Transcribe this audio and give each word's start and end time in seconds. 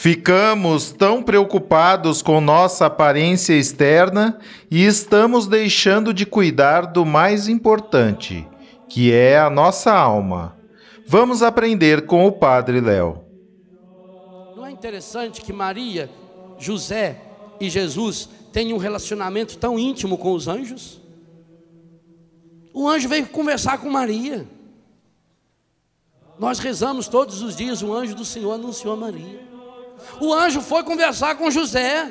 Ficamos 0.00 0.92
tão 0.92 1.22
preocupados 1.22 2.22
com 2.22 2.40
nossa 2.40 2.86
aparência 2.86 3.52
externa 3.52 4.38
e 4.70 4.82
estamos 4.82 5.46
deixando 5.46 6.14
de 6.14 6.24
cuidar 6.24 6.86
do 6.86 7.04
mais 7.04 7.48
importante, 7.48 8.48
que 8.88 9.12
é 9.12 9.38
a 9.38 9.50
nossa 9.50 9.92
alma. 9.92 10.56
Vamos 11.06 11.42
aprender 11.42 12.06
com 12.06 12.26
o 12.26 12.32
Padre 12.32 12.80
Léo. 12.80 13.22
Não 14.56 14.64
é 14.64 14.70
interessante 14.70 15.42
que 15.42 15.52
Maria, 15.52 16.08
José 16.58 17.20
e 17.60 17.68
Jesus 17.68 18.26
têm 18.54 18.72
um 18.72 18.78
relacionamento 18.78 19.58
tão 19.58 19.78
íntimo 19.78 20.16
com 20.16 20.32
os 20.32 20.48
anjos? 20.48 20.98
O 22.72 22.88
anjo 22.88 23.06
veio 23.06 23.26
conversar 23.26 23.76
com 23.76 23.90
Maria. 23.90 24.48
Nós 26.38 26.58
rezamos 26.58 27.06
todos 27.06 27.42
os 27.42 27.54
dias, 27.54 27.82
o 27.82 27.92
anjo 27.92 28.14
do 28.14 28.24
Senhor 28.24 28.52
anunciou 28.52 28.94
a 28.94 28.96
Maria. 28.96 29.49
O 30.20 30.32
anjo 30.32 30.60
foi 30.60 30.82
conversar 30.82 31.34
com 31.36 31.50
José. 31.50 32.10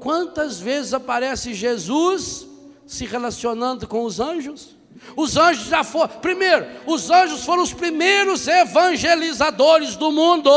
Quantas 0.00 0.58
vezes 0.60 0.94
aparece 0.94 1.54
Jesus 1.54 2.46
se 2.86 3.04
relacionando 3.04 3.86
com 3.88 4.04
os 4.04 4.20
anjos? 4.20 4.76
Os 5.16 5.36
anjos 5.36 5.66
já 5.66 5.84
foram, 5.84 6.08
primeiro, 6.20 6.66
os 6.86 7.10
anjos 7.10 7.44
foram 7.44 7.62
os 7.62 7.72
primeiros 7.72 8.46
evangelizadores 8.46 9.96
do 9.96 10.10
mundo. 10.10 10.50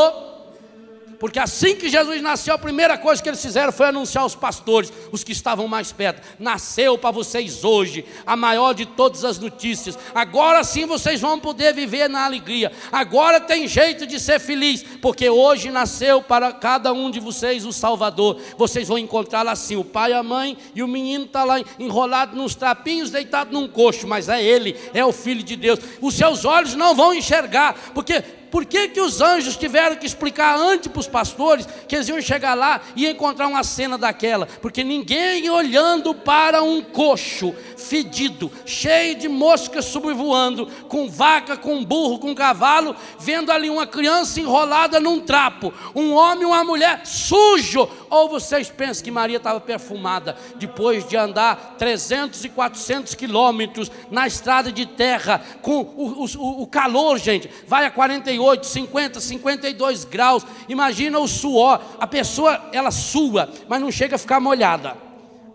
Porque 1.19 1.37
assim 1.37 1.75
que 1.75 1.89
Jesus 1.89 2.21
nasceu, 2.21 2.53
a 2.53 2.57
primeira 2.57 2.97
coisa 2.97 3.21
que 3.21 3.27
eles 3.27 3.41
fizeram 3.41 3.73
foi 3.73 3.87
anunciar 3.87 4.23
aos 4.23 4.35
pastores, 4.35 4.91
os 5.11 5.23
que 5.23 5.33
estavam 5.33 5.67
mais 5.67 5.91
perto: 5.91 6.25
nasceu 6.39 6.97
para 6.97 7.11
vocês 7.11 7.65
hoje 7.65 8.05
a 8.25 8.37
maior 8.37 8.73
de 8.73 8.85
todas 8.85 9.25
as 9.25 9.37
notícias. 9.37 9.99
Agora 10.15 10.63
sim 10.63 10.85
vocês 10.85 11.19
vão 11.19 11.37
poder 11.37 11.73
viver 11.73 12.07
na 12.07 12.23
alegria. 12.23 12.71
Agora 12.89 13.41
tem 13.41 13.67
jeito 13.67 14.07
de 14.07 14.17
ser 14.17 14.39
feliz, 14.39 14.81
porque 15.01 15.29
hoje 15.29 15.69
nasceu 15.69 16.21
para 16.21 16.53
cada 16.53 16.93
um 16.93 17.11
de 17.11 17.19
vocês 17.19 17.65
o 17.65 17.73
Salvador. 17.73 18.39
Vocês 18.57 18.87
vão 18.87 18.97
encontrá-lo 18.97 19.49
assim: 19.49 19.75
o 19.75 19.83
pai, 19.83 20.13
a 20.13 20.23
mãe 20.23 20.57
e 20.73 20.81
o 20.81 20.87
menino 20.87 21.25
está 21.25 21.43
lá 21.43 21.59
enrolado 21.77 22.37
nos 22.37 22.55
trapinhos, 22.55 23.11
deitado 23.11 23.51
num 23.51 23.67
coxo, 23.67 24.07
mas 24.07 24.29
é 24.29 24.41
ele, 24.41 24.73
é 24.93 25.03
o 25.03 25.11
Filho 25.11 25.43
de 25.43 25.57
Deus. 25.57 25.79
Os 25.99 26.15
seus 26.15 26.45
olhos 26.45 26.75
não 26.75 26.95
vão 26.95 27.13
enxergar, 27.13 27.75
porque 27.93 28.23
por 28.51 28.65
que, 28.65 28.89
que 28.89 29.01
os 29.01 29.21
anjos 29.21 29.55
tiveram 29.55 29.95
que 29.95 30.05
explicar 30.05 30.57
antes 30.57 30.87
para 30.87 30.99
os 30.99 31.07
pastores 31.07 31.67
que 31.87 31.95
eles 31.95 32.07
iam 32.07 32.21
chegar 32.21 32.53
lá 32.53 32.81
e 32.95 33.07
encontrar 33.07 33.47
uma 33.47 33.63
cena 33.63 33.97
daquela? 33.97 34.45
Porque 34.45 34.83
ninguém 34.83 35.49
olhando 35.49 36.13
para 36.13 36.63
um 36.63 36.81
coxo 36.81 37.53
fedido, 37.77 38.51
cheio 38.65 39.15
de 39.15 39.27
moscas 39.27 39.85
sobrevoando, 39.85 40.67
com 40.87 41.09
vaca, 41.09 41.57
com 41.57 41.83
burro, 41.83 42.19
com 42.19 42.35
cavalo, 42.35 42.95
vendo 43.19 43.51
ali 43.51 43.69
uma 43.69 43.87
criança 43.87 44.39
enrolada 44.39 44.99
num 44.99 45.19
trapo, 45.19 45.73
um 45.95 46.13
homem 46.13 46.43
e 46.43 46.45
uma 46.45 46.63
mulher 46.63 47.01
sujo. 47.05 47.87
Ou 48.09 48.29
vocês 48.29 48.69
pensam 48.69 49.03
que 49.03 49.11
Maria 49.11 49.37
estava 49.37 49.59
perfumada 49.59 50.35
depois 50.55 51.07
de 51.07 51.15
andar 51.15 51.75
300 51.77 52.43
e 52.45 52.49
400 52.49 53.15
quilômetros 53.15 53.91
na 54.09 54.27
estrada 54.27 54.71
de 54.71 54.85
terra, 54.85 55.41
com 55.61 55.81
o, 55.81 56.25
o, 56.25 56.61
o 56.63 56.67
calor, 56.67 57.17
gente, 57.17 57.49
vai 57.67 57.85
a 57.85 57.91
48 57.91 58.38
48, 58.39 58.65
50, 58.65 59.19
52 59.19 60.05
graus. 60.05 60.45
Imagina 60.67 61.19
o 61.19 61.27
suor. 61.27 61.81
A 61.99 62.07
pessoa, 62.07 62.69
ela 62.71 62.91
sua, 62.91 63.51
mas 63.67 63.81
não 63.81 63.91
chega 63.91 64.15
a 64.15 64.19
ficar 64.19 64.39
molhada. 64.39 64.97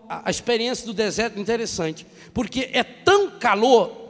A, 0.07 0.27
a 0.27 0.31
experiência 0.31 0.85
do 0.85 0.93
deserto 0.93 1.37
é 1.37 1.41
interessante, 1.41 2.05
porque 2.33 2.69
é 2.71 2.83
tão 2.83 3.31
calor. 3.31 4.03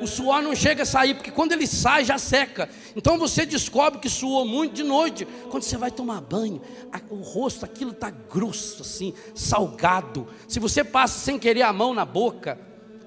O 0.00 0.06
suor 0.08 0.42
não 0.42 0.52
chega 0.52 0.82
a 0.82 0.86
sair, 0.86 1.14
porque 1.14 1.30
quando 1.30 1.52
ele 1.52 1.64
sai 1.64 2.04
já 2.04 2.18
seca. 2.18 2.68
Então 2.96 3.16
você 3.16 3.46
descobre 3.46 4.00
que 4.00 4.08
suou 4.08 4.44
muito 4.44 4.74
de 4.74 4.82
noite. 4.82 5.24
Quando 5.48 5.62
você 5.62 5.76
vai 5.76 5.92
tomar 5.92 6.20
banho, 6.20 6.60
a, 6.92 7.00
o 7.08 7.22
rosto, 7.22 7.64
aquilo 7.64 7.92
está 7.92 8.10
grosso, 8.10 8.82
assim, 8.82 9.14
salgado. 9.32 10.26
Se 10.48 10.58
você 10.58 10.82
passa 10.82 11.20
sem 11.20 11.38
querer 11.38 11.62
a 11.62 11.72
mão 11.72 11.94
na 11.94 12.04
boca, 12.04 12.58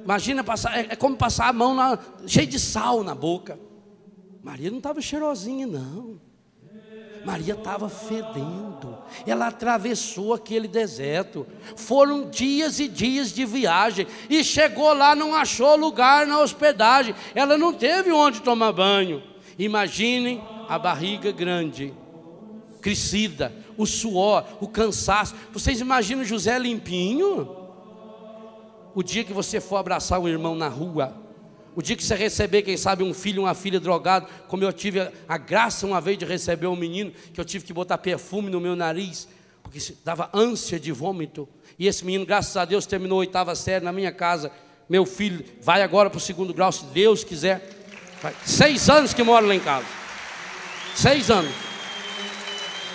Imagina 0.06 0.44
passar, 0.44 0.78
é, 0.78 0.88
é, 0.92 0.96
como 0.96 1.18
passar 1.18 1.50
a 1.50 1.54
mão 1.54 1.74
na, 1.74 1.98
cheio 2.28 2.46
de 2.46 2.60
sal 2.60 3.04
na 3.04 3.16
boca. 3.16 3.60
Maria 4.44 4.70
não 4.70 4.78
estava 4.78 5.02
cheirosinha, 5.02 5.66
não. 5.66 6.22
Maria 7.26 7.56
estava 7.56 7.90
fedendo. 7.90 9.00
Ela 9.26 9.48
atravessou 9.48 10.36
aquele 10.36 10.68
deserto. 10.68 11.48
Foram 11.76 12.30
dias 12.30 12.80
e 12.80 12.88
dias 12.88 13.34
de 13.34 13.44
viagem. 13.46 14.06
E 14.30 14.44
chegou 14.44 14.94
lá, 14.94 15.16
não 15.16 15.34
achou 15.34 15.76
lugar 15.76 16.28
na 16.28 16.40
hospedagem. 16.40 17.16
Ela 17.34 17.58
não 17.58 17.74
teve 17.74 18.12
onde 18.12 18.44
tomar 18.44 18.74
banho. 18.74 19.24
Imaginem 19.58 20.44
a 20.70 20.78
barriga 20.78 21.32
grande, 21.32 21.92
crescida, 22.80 23.52
o 23.76 23.88
suor, 23.88 24.46
o 24.62 24.68
cansaço. 24.68 25.34
Vocês 25.52 25.82
imaginam 25.82 26.24
José 26.24 26.60
limpinho? 26.60 27.65
O 28.96 29.04
dia 29.04 29.26
que 29.26 29.34
você 29.34 29.60
for 29.60 29.76
abraçar 29.76 30.18
um 30.20 30.28
irmão 30.28 30.56
na 30.56 30.70
rua, 30.70 31.14
o 31.76 31.82
dia 31.82 31.98
que 31.98 32.04
você 32.04 32.16
receber, 32.16 32.62
quem 32.62 32.78
sabe, 32.78 33.04
um 33.04 33.14
filho, 33.14 33.42
uma 33.42 33.54
filha 33.54 33.78
drogado, 33.78 34.28
como 34.48 34.64
eu 34.64 34.72
tive 34.72 35.12
a 35.28 35.38
graça 35.38 35.86
uma 35.86 36.00
vez 36.00 36.18
de 36.18 36.24
receber 36.24 36.68
um 36.68 36.78
menino, 36.78 37.12
que 37.34 37.40
eu 37.40 37.44
tive 37.44 37.66
que 37.66 37.74
botar 37.74 37.98
perfume 37.98 38.50
no 38.50 38.62
meu 38.62 38.74
nariz, 38.74 39.28
porque 39.62 39.80
dava 40.06 40.30
ânsia 40.34 40.80
de 40.80 40.94
vômito. 40.94 41.46
E 41.78 41.88
esse 41.88 42.06
menino, 42.06 42.26
graças 42.26 42.56
a 42.56 42.64
Deus, 42.64 42.86
terminou 42.86 43.18
a 43.18 43.20
oitava 43.20 43.54
série 43.54 43.84
na 43.84 43.92
minha 43.92 44.14
casa. 44.14 44.50
Meu 44.88 45.06
filho 45.06 45.44
vai 45.62 45.82
agora 45.82 46.10
para 46.10 46.18
o 46.18 46.22
segundo 46.22 46.54
grau, 46.54 46.72
se 46.72 46.86
Deus 46.86 47.22
quiser. 47.22 47.70
Vai. 48.22 48.34
Seis 48.46 48.90
anos 48.90 49.14
que 49.14 49.24
mora 49.24 49.46
lá 49.46 49.54
em 49.54 49.60
casa. 49.60 49.86
Seis 50.96 51.30
anos. 51.30 51.52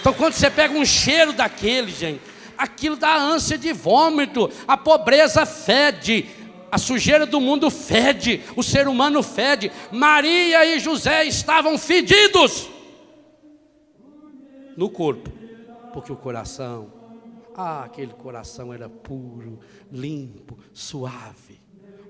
Então, 0.01 0.15
quando 0.15 0.33
você 0.33 0.51
pega 0.51 0.73
um 0.73 0.85
cheiro 0.87 1.35
daquele, 1.35 1.93
gente, 1.93 2.23
aquilo 2.61 2.95
dá 2.95 3.17
ânsia 3.17 3.57
de 3.57 3.73
vômito, 3.73 4.51
a 4.69 4.77
pobreza 4.77 5.47
fede, 5.47 6.29
a 6.71 6.77
sujeira 6.77 7.25
do 7.25 7.41
mundo 7.41 7.71
fede, 7.71 8.43
o 8.55 8.63
ser 8.63 8.87
humano 8.87 9.23
fede. 9.23 9.73
Maria 9.91 10.65
e 10.67 10.79
José 10.79 11.25
estavam 11.25 11.79
fedidos 11.79 12.69
no 14.77 14.91
corpo, 14.91 15.31
porque 15.93 16.13
o 16.13 16.17
coração, 16.17 16.93
ah, 17.57 17.85
aquele 17.85 18.13
coração 18.13 18.73
era 18.73 18.89
puro, 18.89 19.59
limpo, 19.91 20.59
suave. 20.73 21.61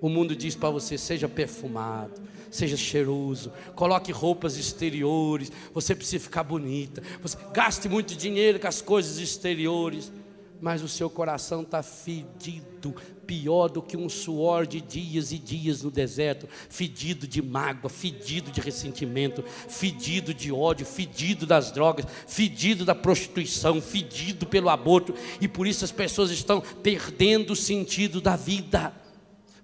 O 0.01 0.09
mundo 0.09 0.35
diz 0.35 0.57
para 0.57 0.71
você: 0.71 0.99
seja 0.99 1.29
perfumado, 1.29 2.21
seja 2.51 2.77
cheiroso, 2.77 3.53
coloque 3.77 4.11
roupas 4.11 4.57
exteriores, 4.57 5.53
você 5.73 5.95
precisa 5.95 6.25
ficar 6.25 6.43
bonita, 6.43 7.03
você 7.23 7.37
gaste 7.53 7.89
muito 7.89 8.17
dinheiro 8.17 8.59
com 8.59 8.67
as 8.67 8.83
coisas 8.83 9.19
exteriores. 9.19 10.11
Mas 10.61 10.83
o 10.83 10.89
seu 10.89 11.09
coração 11.09 11.63
está 11.63 11.83
fedido, 11.83 12.95
pior 13.27 13.69
do 13.69 13.81
que 13.81 13.97
um 13.97 14.09
suor 14.09 14.67
de 14.67 14.81
dias 14.81 15.33
e 15.33 15.39
dias 15.39 15.83
no 15.83 15.91
deserto, 15.91 16.49
fedido 16.69 17.27
de 17.27 17.41
mágoa, 17.41 17.89
fedido 17.89 18.51
de 18.51 18.61
ressentimento, 18.61 19.43
fedido 19.69 20.35
de 20.35 20.53
ódio, 20.53 20.85
fedido 20.85 21.47
das 21.47 21.71
drogas, 21.71 22.05
fedido 22.27 22.85
da 22.85 22.95
prostituição, 22.95 23.81
fedido 23.81 24.47
pelo 24.47 24.69
aborto, 24.69 25.15
e 25.41 25.49
por 25.49 25.67
isso 25.67 25.85
as 25.85 25.93
pessoas 25.93 26.31
estão 26.31 26.61
perdendo 26.83 27.53
o 27.53 27.57
sentido 27.57 28.21
da 28.21 28.37
vida. 28.37 28.93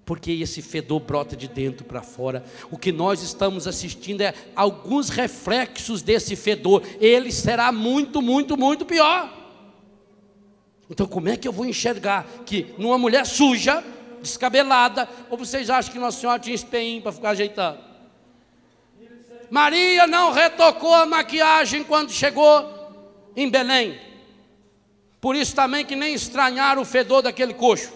Porque 0.05 0.31
esse 0.31 0.61
fedor 0.61 1.01
brota 1.01 1.35
de 1.35 1.49
dentro 1.49 1.83
para 1.83 2.01
fora. 2.01 2.45
O 2.71 2.77
que 2.77 2.93
nós 2.93 3.21
estamos 3.21 3.67
assistindo 3.67 4.21
é 4.21 4.33
alguns 4.55 5.09
reflexos 5.09 6.01
desse 6.01 6.33
fedor. 6.33 6.81
Ele 7.01 7.29
será 7.29 7.73
muito, 7.73 8.21
muito, 8.21 8.55
muito 8.55 8.85
pior. 8.85 9.36
Então, 10.89 11.05
como 11.05 11.29
é 11.29 11.35
que 11.35 11.47
eu 11.47 11.51
vou 11.51 11.65
enxergar 11.65 12.25
que 12.45 12.73
numa 12.77 12.97
mulher 12.97 13.25
suja, 13.25 13.83
descabelada, 14.21 15.07
ou 15.29 15.37
vocês 15.37 15.69
acham 15.69 15.91
que 15.91 15.99
Nossa 15.99 16.19
Senhora 16.19 16.39
tinha 16.39 16.55
espeinho 16.55 17.01
para 17.01 17.11
ficar 17.11 17.29
ajeitando? 17.29 17.79
Maria 19.49 20.07
não 20.07 20.31
retocou 20.31 20.93
a 20.93 21.05
maquiagem 21.05 21.83
quando 21.83 22.11
chegou 22.11 22.73
em 23.35 23.49
Belém. 23.49 23.99
Por 25.19 25.35
isso 25.35 25.55
também 25.55 25.85
que 25.85 25.95
nem 25.95 26.13
estranharam 26.13 26.81
o 26.81 26.85
fedor 26.85 27.21
daquele 27.21 27.53
coxo. 27.53 27.93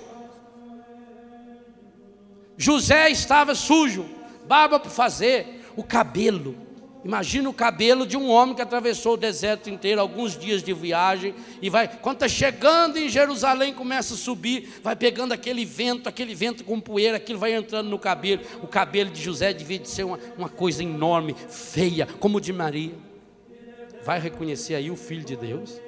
José 2.58 3.10
estava 3.10 3.56
sujo, 3.56 4.06
barba 4.48 4.80
para 4.80 4.92
fazer, 4.92 5.66
o 5.76 5.84
cabelo 5.84 6.56
Imagina 7.03 7.50
o 7.50 7.53
cabelo 7.53 8.06
de 8.06 8.15
um 8.15 8.30
homem 8.30 8.53
que 8.53 8.62
atravessou 8.62 9.15
o 9.15 9.18
deserto 9.18 9.71
inteiro, 9.71 10.00
alguns 10.00 10.38
dias 10.38 10.62
de 10.62 10.71
viagem, 10.71 11.33
e 11.59 11.68
vai, 11.68 11.88
quando 11.88 12.18
está 12.18 12.27
chegando 12.27 12.98
em 12.98 13.09
Jerusalém, 13.09 13.74
começa 13.74 14.13
a 14.13 14.18
subir, 14.18 14.80
vai 14.83 14.95
pegando 14.95 15.33
aquele 15.33 15.65
vento, 15.65 16.07
aquele 16.07 16.36
vento 16.36 16.63
com 16.63 16.80
poeira, 16.80 17.18
aquilo 17.18 17.39
vai 17.39 17.56
entrando 17.56 17.89
no 17.89 17.98
cabelo. 17.98 18.44
O 18.62 18.68
cabelo 18.68 19.09
de 19.09 19.19
José 19.19 19.51
devia 19.51 19.80
de 19.80 19.89
ser 19.89 20.03
uma, 20.03 20.19
uma 20.38 20.50
coisa 20.50 20.83
enorme, 20.83 21.36
feia, 21.50 22.06
como 22.06 22.38
o 22.38 22.42
de 22.42 22.53
Maria. 22.53 22.94
Vai 24.03 24.19
reconhecer 24.19 24.75
aí 24.75 24.92
o 24.92 24.95
Filho 24.95 25.24
de 25.24 25.36
Deus? 25.36 25.81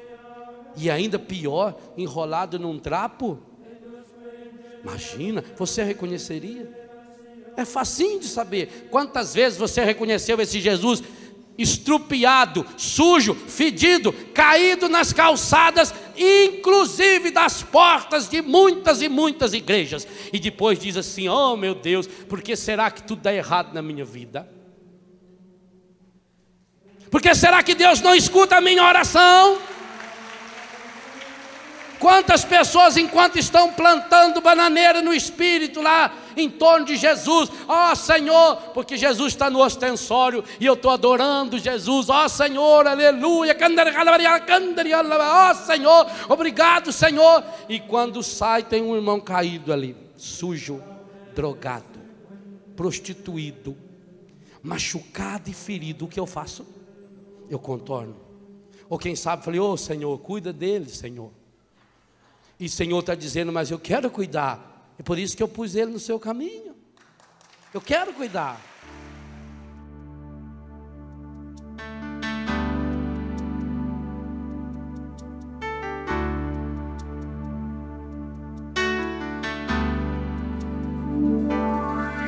E 0.75 0.89
ainda 0.89 1.19
pior, 1.19 1.77
enrolado 1.95 2.57
num 2.57 2.80
trapo? 2.80 3.38
Imagina, 4.81 5.44
você 5.56 5.83
reconheceria? 5.83 6.83
É 7.56 7.66
facinho 7.66 8.20
de 8.20 8.28
saber. 8.28 8.88
Quantas 8.90 9.34
vezes 9.34 9.58
você 9.58 9.84
reconheceu 9.84 10.40
esse 10.42 10.60
Jesus 10.60 11.04
estrupiado, 11.58 12.66
sujo, 12.78 13.36
fedido, 13.36 14.12
caído 14.34 14.90
nas 14.90 15.14
calçadas, 15.14 15.94
inclusive 16.18 17.32
das 17.32 17.62
portas 17.62 18.28
de 18.28 18.42
muitas 18.42 19.02
e 19.02 19.10
muitas 19.10 19.54
igrejas. 19.54 20.08
E 20.32 20.40
depois 20.40 20.80
diz 20.80 20.98
assim: 20.98 21.28
Oh 21.28 21.56
meu 21.56 21.76
Deus, 21.76 22.08
por 22.08 22.42
que 22.42 22.56
será 22.56 22.90
que 22.90 23.04
tudo 23.04 23.22
dá 23.22 23.34
errado 23.34 23.74
na 23.74 23.82
minha 23.82 24.06
vida? 24.06 24.50
Por 27.10 27.22
que 27.22 27.36
será 27.36 27.62
que 27.62 27.76
Deus 27.76 28.02
não 28.02 28.16
escuta 28.16 28.56
a 28.56 28.62
minha 28.62 28.84
oração? 28.84 29.60
Quantas 32.00 32.44
pessoas, 32.44 32.98
enquanto 32.98 33.38
estão 33.38 33.72
plantando 33.72 34.42
bananeira 34.42 35.01
no 35.01 35.13
espírito 35.13 35.81
lá, 35.81 36.13
em 36.36 36.50
torno 36.50 36.86
de 36.86 36.95
Jesus, 36.95 37.50
ó 37.68 37.92
oh, 37.92 37.95
Senhor, 37.95 38.56
porque 38.74 38.98
Jesus 38.98 39.34
está 39.34 39.50
no 39.50 39.60
ostensório 39.60 40.44
e 40.60 40.66
eu 40.66 40.74
estou 40.74 40.92
adorando 40.92 41.57
Jesus, 41.57 42.10
ó 42.10 42.25
oh, 42.25 42.30
Senhor, 42.30 42.88
aleluia, 42.88 43.56
ó 43.60 45.51
oh, 45.51 45.56
Senhor, 45.56 46.07
obrigado 46.30 46.92
Senhor. 46.92 47.44
E 47.69 47.80
quando 47.80 48.24
sai, 48.24 48.63
tem 48.63 48.81
um 48.81 48.96
irmão 48.96 49.19
caído 49.19 49.72
ali, 49.72 49.96
sujo, 50.18 50.84
drogado, 51.34 52.00
prostituído, 52.75 53.78
machucado 54.62 55.50
e 55.50 55.54
ferido, 55.54 56.06
o 56.06 56.07
que 56.07 56.19
eu 56.19 56.25
faço? 56.25 56.66
Eu 57.50 57.60
contorno. 57.60 58.16
Ou 58.89 58.98
quem 58.98 59.16
sabe, 59.16 59.44
falei, 59.44 59.60
ô 59.60 59.75
Senhor, 59.78 60.18
cuida 60.19 60.51
dele, 60.51 60.89
Senhor. 60.89 61.31
E 62.60 62.66
o 62.66 62.70
Senhor 62.70 63.00
está 63.00 63.16
dizendo, 63.16 63.52
mas 63.52 63.72
eu 63.72 63.80
quero 63.80 64.10
cuidar. 64.10 64.74
É 64.98 65.04
por 65.04 65.18
isso 65.18 65.36
que 65.36 65.44
eu 65.44 65.48
pus 65.48 65.76
ele 65.76 65.92
no 65.92 66.00
seu 66.00 66.20
caminho. 66.20 66.76
Eu 67.74 67.82
quero 67.82 68.14
cuidar. 68.14 68.62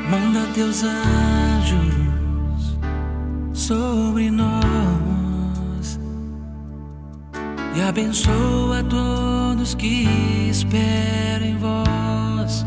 Manda 0.09 0.53
teus 0.53 0.83
anjos 0.83 1.95
sobre 3.53 4.31
nós 4.31 5.99
e 7.75 7.81
abençoa 7.81 8.83
todos 8.83 9.44
que 9.73 10.07
esperam 10.49 11.47
em 11.47 11.57
vós. 11.57 12.65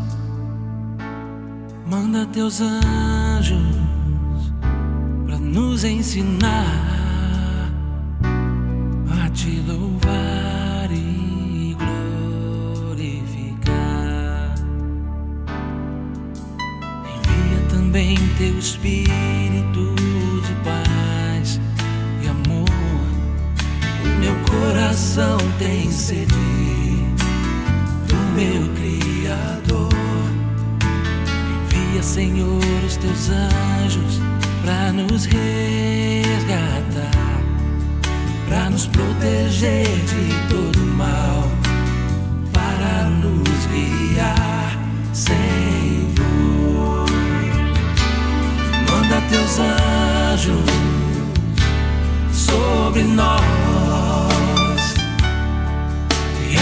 Manda 1.89 2.25
teus 2.27 2.59
anjos 2.61 3.59
para 5.25 5.37
nos 5.37 5.83
ensinar 5.83 6.88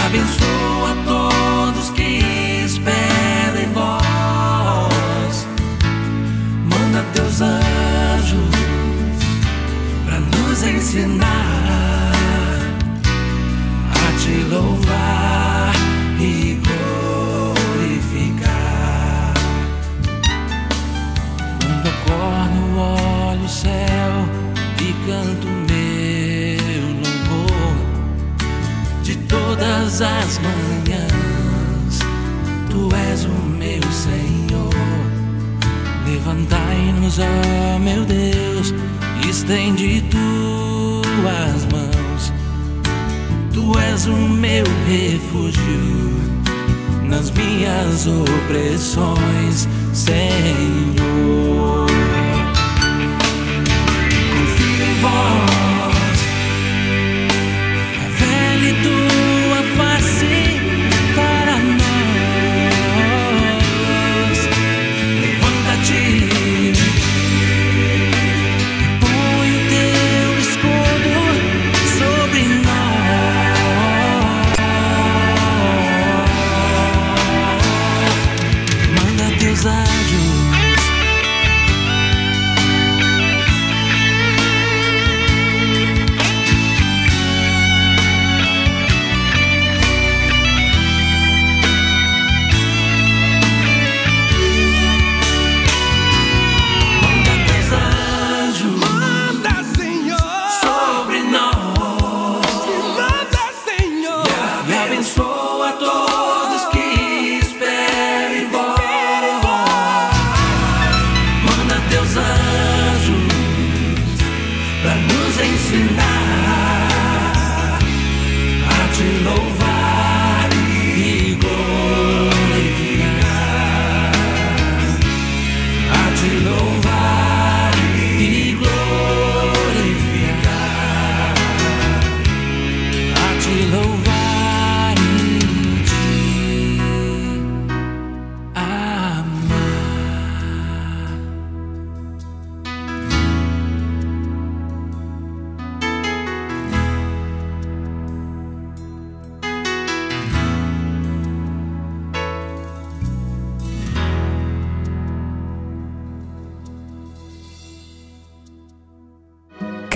abençoa 0.08 0.96
todos 1.04 1.90
que 1.90 2.20
esperam 2.64 3.60
em 3.62 3.72
vós. 3.74 5.46
Manda 6.64 7.04
teus 7.12 7.40
anjos 7.42 8.54
para 10.06 10.20
nos 10.20 10.62
ensinar 10.62 11.67
todas 29.88 30.02
as 30.02 30.38
manhãs. 30.38 31.98
Tu 32.70 32.88
és 33.10 33.24
o 33.24 33.28
meu 33.28 33.82
Senhor. 33.90 34.68
Levantai-nos, 36.06 37.18
ó 37.18 37.78
meu 37.78 38.04
Deus, 38.04 38.74
estende 39.28 40.04
tuas 40.10 41.66
mãos. 41.72 42.32
Tu 43.52 43.78
és 43.78 44.06
o 44.06 44.12
meu 44.12 44.64
refúgio 44.86 46.18
nas 47.04 47.30
minhas 47.30 48.06
opressões, 48.06 49.66
Senhor. 49.94 50.18
Confio 54.34 54.84
em 54.84 55.00
vós, 55.00 55.47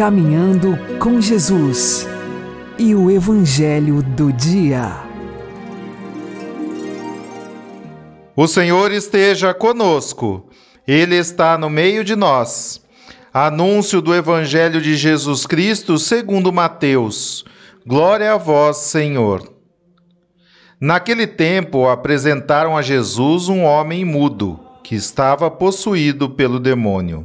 Caminhando 0.02 0.76
com 0.99 1.21
Jesus 1.21 2.09
e 2.76 2.92
o 2.92 3.09
Evangelho 3.09 4.02
do 4.02 4.32
Dia. 4.32 5.00
O 8.35 8.49
Senhor 8.49 8.90
esteja 8.90 9.54
conosco, 9.54 10.49
Ele 10.88 11.14
está 11.14 11.56
no 11.56 11.71
meio 11.71 12.02
de 12.02 12.16
nós. 12.16 12.82
Anúncio 13.32 14.02
do 14.02 14.12
Evangelho 14.12 14.80
de 14.80 14.97
Jesus 14.97 15.47
Cristo 15.47 15.97
segundo 15.97 16.52
Mateus. 16.52 17.44
Glória 17.87 18.32
a 18.32 18.37
vós, 18.37 18.78
Senhor. 18.78 19.52
Naquele 20.80 21.28
tempo 21.28 21.88
apresentaram 21.88 22.76
a 22.76 22.82
Jesus 22.82 23.49
um 23.49 23.62
homem 23.62 24.04
mudo, 24.04 24.59
que 24.82 24.97
estava 24.97 25.49
possuído 25.49 26.28
pelo 26.28 26.59
demônio. 26.59 27.25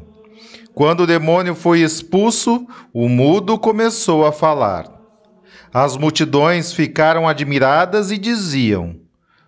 Quando 0.77 1.00
o 1.00 1.07
demônio 1.07 1.55
foi 1.55 1.81
expulso, 1.81 2.67
o 2.93 3.10
mudo 3.10 3.57
começou 3.57 4.24
a 4.27 4.31
falar. 4.31 4.88
As 5.74 5.98
multidões 5.98 6.72
ficaram 6.72 7.27
admiradas 7.27 8.12
e 8.12 8.17
diziam: 8.19 8.96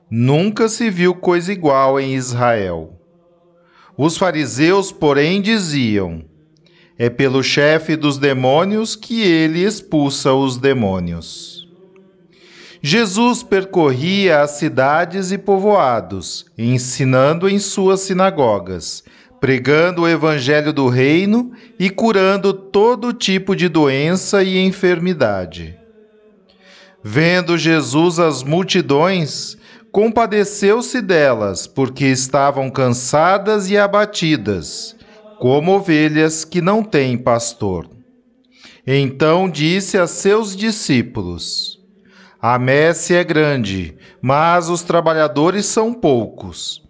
Nunca 0.10 0.68
se 0.68 0.90
viu 0.90 1.14
coisa 1.14 1.54
igual 1.54 2.00
em 2.00 2.16
Israel. 2.16 3.00
Os 3.96 4.18
fariseus, 4.18 4.92
porém, 4.92 5.40
diziam: 5.40 6.26
É 6.98 7.12
pelo 7.12 7.44
chefe 7.44 7.96
dos 7.96 8.18
demônios 8.18 8.96
que 8.96 9.22
ele 9.22 9.64
expulsa 9.64 10.34
os 10.34 10.58
demônios. 10.58 11.70
Jesus 12.82 13.44
percorria 13.44 14.42
as 14.42 14.58
cidades 14.58 15.32
e 15.32 15.38
povoados, 15.38 16.48
ensinando 16.58 17.48
em 17.48 17.60
suas 17.60 18.00
sinagogas 18.00 19.04
pregando 19.40 20.02
o 20.02 20.08
evangelho 20.08 20.74
do 20.74 20.88
reino 20.88 21.52
e 21.80 21.90
curando 21.90 22.54
todo 22.54 23.14
tipo 23.14 23.56
de 23.56 23.70
doença 23.70 24.44
e 24.44 24.58
enfermidade. 24.58 25.78
Vendo 27.02 27.58
Jesus 27.58 28.20
as 28.20 28.44
multidões, 28.44 29.58
compadeceu-se 29.92 31.02
delas, 31.02 31.66
porque 31.66 32.06
estavam 32.06 32.70
cansadas 32.70 33.70
e 33.70 33.78
abatidas, 33.78 34.96
como 35.40 35.76
ovelhas 35.76 36.44
que 36.44 36.62
não 36.62 36.84
têm 36.84 37.18
pastor. 37.18 37.90
Então 38.86 39.50
disse 39.50 39.98
a 39.98 40.08
seus 40.08 40.56
discípulos: 40.56 41.80
A 42.42 42.60
messe 42.60 43.14
é 43.14 43.24
grande, 43.24 43.96
mas 44.22 44.70
os 44.70 44.82
trabalhadores 44.82 45.66
são 45.66 45.94
poucos. 45.94 46.82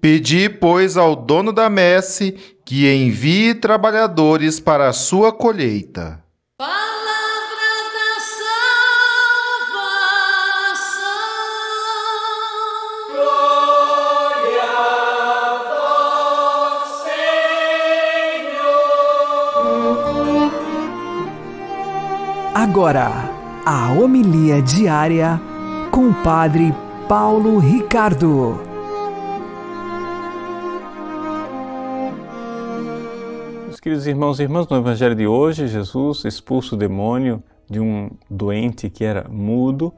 Pedi, 0.00 0.48
pois, 0.48 0.96
ao 0.96 1.16
dono 1.16 1.52
da 1.52 1.68
messe 1.68 2.32
que 2.64 2.88
envie 2.88 3.52
trabalhadores 3.52 4.60
para 4.60 4.88
a 4.88 4.92
sua 4.92 5.32
colheita. 5.32 6.22
Palavra 6.56 6.76
da 7.96 8.20
salvação. 9.80 9.98
Glória 13.10 14.62
a 14.62 15.58
vós, 16.70 16.88
Senhor. 18.22 18.92
Agora, 22.54 23.10
a 23.66 23.92
homilia 23.92 24.62
diária 24.62 25.40
com 25.90 26.10
o 26.10 26.14
Padre 26.22 26.72
Paulo 27.08 27.58
Ricardo. 27.58 28.67
Queridos 33.88 34.06
irmãos 34.06 34.38
e 34.38 34.42
irmãs, 34.42 34.68
no 34.68 34.76
Evangelho 34.76 35.14
de 35.14 35.26
hoje, 35.26 35.66
Jesus 35.66 36.22
expulsa 36.26 36.74
o 36.74 36.78
demônio 36.78 37.42
de 37.70 37.80
um 37.80 38.10
doente 38.28 38.90
que 38.90 39.02
era 39.02 39.26
mudo 39.30 39.94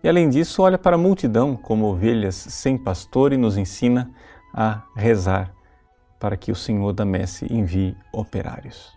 e, 0.00 0.08
além 0.08 0.30
disso, 0.30 0.62
olha 0.62 0.78
para 0.78 0.94
a 0.94 0.98
multidão 0.98 1.56
como 1.56 1.86
ovelhas 1.86 2.36
sem 2.36 2.78
pastor 2.78 3.32
e 3.32 3.36
nos 3.36 3.56
ensina 3.56 4.12
a 4.54 4.82
rezar 4.94 5.52
para 6.20 6.36
que 6.36 6.52
o 6.52 6.54
Senhor 6.54 6.92
da 6.92 7.04
messe 7.04 7.52
envie 7.52 7.96
operários. 8.12 8.96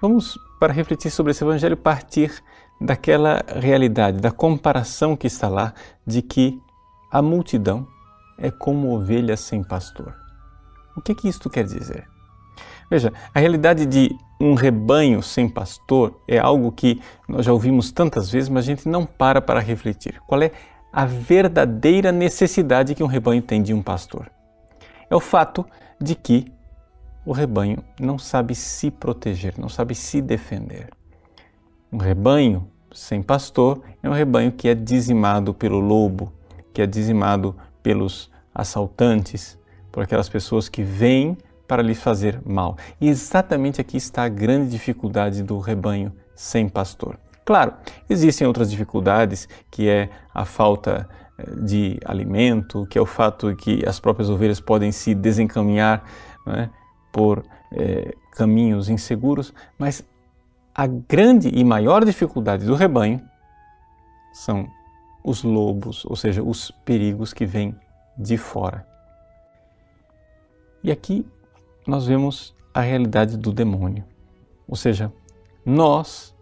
Vamos, 0.00 0.38
para 0.58 0.72
refletir 0.72 1.10
sobre 1.10 1.32
esse 1.32 1.44
Evangelho, 1.44 1.76
partir 1.76 2.42
daquela 2.80 3.44
realidade, 3.46 4.22
da 4.22 4.30
comparação 4.30 5.14
que 5.14 5.26
está 5.26 5.50
lá 5.50 5.74
de 6.06 6.22
que 6.22 6.58
a 7.12 7.20
multidão 7.20 7.86
é 8.38 8.50
como 8.50 8.96
ovelhas 8.96 9.40
sem 9.40 9.62
pastor. 9.62 10.14
O 10.96 11.02
que, 11.02 11.14
que 11.14 11.28
isto 11.28 11.50
quer 11.50 11.64
dizer? 11.64 12.15
Veja, 12.90 13.12
a 13.34 13.40
realidade 13.40 13.84
de 13.84 14.16
um 14.40 14.54
rebanho 14.54 15.22
sem 15.22 15.48
pastor 15.48 16.20
é 16.28 16.38
algo 16.38 16.70
que 16.70 17.00
nós 17.28 17.44
já 17.44 17.52
ouvimos 17.52 17.90
tantas 17.90 18.30
vezes, 18.30 18.48
mas 18.48 18.64
a 18.64 18.66
gente 18.66 18.88
não 18.88 19.04
para 19.04 19.40
para 19.40 19.60
refletir. 19.60 20.20
Qual 20.26 20.40
é 20.42 20.52
a 20.92 21.04
verdadeira 21.04 22.12
necessidade 22.12 22.94
que 22.94 23.02
um 23.02 23.06
rebanho 23.06 23.42
tem 23.42 23.62
de 23.62 23.74
um 23.74 23.82
pastor? 23.82 24.30
É 25.10 25.16
o 25.16 25.20
fato 25.20 25.64
de 26.00 26.14
que 26.14 26.52
o 27.24 27.32
rebanho 27.32 27.82
não 27.98 28.18
sabe 28.18 28.54
se 28.54 28.90
proteger, 28.90 29.54
não 29.58 29.68
sabe 29.68 29.94
se 29.94 30.22
defender. 30.22 30.90
Um 31.92 31.98
rebanho 31.98 32.68
sem 32.92 33.22
pastor 33.22 33.82
é 34.02 34.08
um 34.08 34.12
rebanho 34.12 34.52
que 34.52 34.68
é 34.68 34.74
dizimado 34.74 35.52
pelo 35.52 35.80
lobo, 35.80 36.32
que 36.72 36.80
é 36.80 36.86
dizimado 36.86 37.56
pelos 37.82 38.30
assaltantes, 38.54 39.58
por 39.90 40.02
aquelas 40.02 40.28
pessoas 40.28 40.68
que 40.68 40.82
vêm 40.82 41.36
para 41.66 41.82
lhe 41.82 41.94
fazer 41.94 42.40
mal. 42.44 42.76
E 43.00 43.08
exatamente 43.08 43.80
aqui 43.80 43.96
está 43.96 44.24
a 44.24 44.28
grande 44.28 44.70
dificuldade 44.70 45.42
do 45.42 45.58
rebanho 45.58 46.12
sem 46.34 46.68
pastor. 46.68 47.18
Claro, 47.44 47.74
existem 48.08 48.46
outras 48.46 48.70
dificuldades, 48.70 49.48
que 49.70 49.88
é 49.88 50.10
a 50.34 50.44
falta 50.44 51.08
eh, 51.38 51.50
de 51.62 52.00
alimento, 52.04 52.86
que 52.90 52.98
é 52.98 53.00
o 53.00 53.06
fato 53.06 53.54
que 53.54 53.86
as 53.86 54.00
próprias 54.00 54.28
ovelhas 54.28 54.60
podem 54.60 54.90
se 54.90 55.14
desencaminhar 55.14 56.04
é, 56.48 56.68
por 57.12 57.44
é, 57.72 58.14
caminhos 58.32 58.88
inseguros, 58.88 59.52
mas 59.78 60.04
a 60.74 60.86
grande 60.86 61.48
e 61.48 61.64
maior 61.64 62.04
dificuldade 62.04 62.66
do 62.66 62.74
rebanho 62.74 63.20
são 64.32 64.68
os 65.24 65.42
lobos, 65.42 66.04
ou 66.04 66.14
seja, 66.14 66.42
os 66.42 66.70
perigos 66.84 67.32
que 67.32 67.46
vêm 67.46 67.74
de 68.18 68.36
fora. 68.36 68.86
E 70.84 70.90
aqui 70.90 71.26
nós 71.86 72.06
vemos 72.06 72.54
a 72.74 72.80
realidade 72.80 73.36
do 73.36 73.52
demônio. 73.52 74.04
Ou 74.68 74.76
seja, 74.76 75.12
nós, 75.64 76.34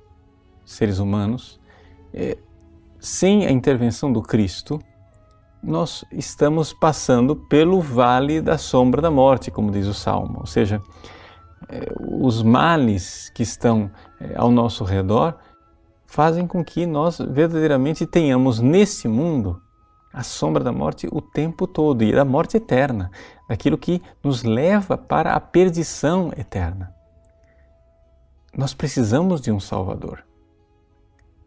seres 0.64 0.98
humanos, 0.98 1.60
é, 2.12 2.36
sem 2.98 3.46
a 3.46 3.50
intervenção 3.50 4.12
do 4.12 4.22
Cristo, 4.22 4.80
nós 5.62 6.04
estamos 6.12 6.72
passando 6.72 7.36
pelo 7.36 7.80
vale 7.80 8.40
da 8.40 8.58
sombra 8.58 9.00
da 9.00 9.10
morte, 9.10 9.50
como 9.50 9.70
diz 9.70 9.86
o 9.86 9.94
Salmo. 9.94 10.40
Ou 10.40 10.46
seja, 10.46 10.82
é, 11.68 11.86
os 11.98 12.42
males 12.42 13.30
que 13.34 13.42
estão 13.42 13.90
é, 14.20 14.34
ao 14.36 14.50
nosso 14.50 14.84
redor 14.84 15.36
fazem 16.06 16.46
com 16.46 16.64
que 16.64 16.86
nós 16.86 17.18
verdadeiramente 17.18 18.06
tenhamos 18.06 18.60
nesse 18.60 19.08
mundo 19.08 19.60
a 20.14 20.22
sombra 20.22 20.62
da 20.62 20.70
morte 20.70 21.08
o 21.10 21.20
tempo 21.20 21.66
todo 21.66 22.02
e 22.04 22.12
da 22.12 22.24
morte 22.24 22.56
eterna, 22.56 23.10
daquilo 23.48 23.76
que 23.76 24.00
nos 24.22 24.44
leva 24.44 24.96
para 24.96 25.34
a 25.34 25.40
perdição 25.40 26.32
eterna. 26.36 26.94
Nós 28.56 28.72
precisamos 28.72 29.40
de 29.40 29.50
um 29.50 29.58
Salvador. 29.58 30.24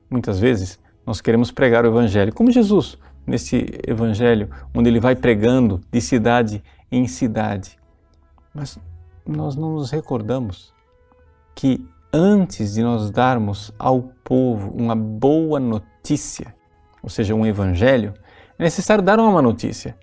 Muitas 0.10 0.38
vezes 0.38 0.78
nós 1.06 1.22
queremos 1.22 1.50
pregar 1.50 1.86
o 1.86 1.88
Evangelho, 1.88 2.34
como 2.34 2.52
Jesus, 2.52 2.98
nesse 3.26 3.80
Evangelho, 3.88 4.50
onde 4.76 4.90
ele 4.90 5.00
vai 5.00 5.16
pregando 5.16 5.80
de 5.90 6.02
cidade 6.02 6.62
em 6.92 7.08
cidade. 7.08 7.80
Mas 8.54 8.78
nós 9.26 9.56
não 9.56 9.76
nos 9.76 9.92
recordamos 9.92 10.74
que 11.56 11.88
antes 12.12 12.74
de 12.74 12.84
nós 12.84 13.10
darmos 13.10 13.72
ao 13.80 14.02
povo 14.24 14.72
uma 14.72 14.96
boa 14.96 15.60
notícia, 15.60 16.54
ou 17.02 17.10
seja, 17.10 17.34
um 17.34 17.46
Evangelho, 17.46 18.14
é 18.60 18.64
necessário 18.64 19.04
dar 19.04 19.20
uma 19.20 19.32
má 19.32 19.42
notícia: 19.42 19.98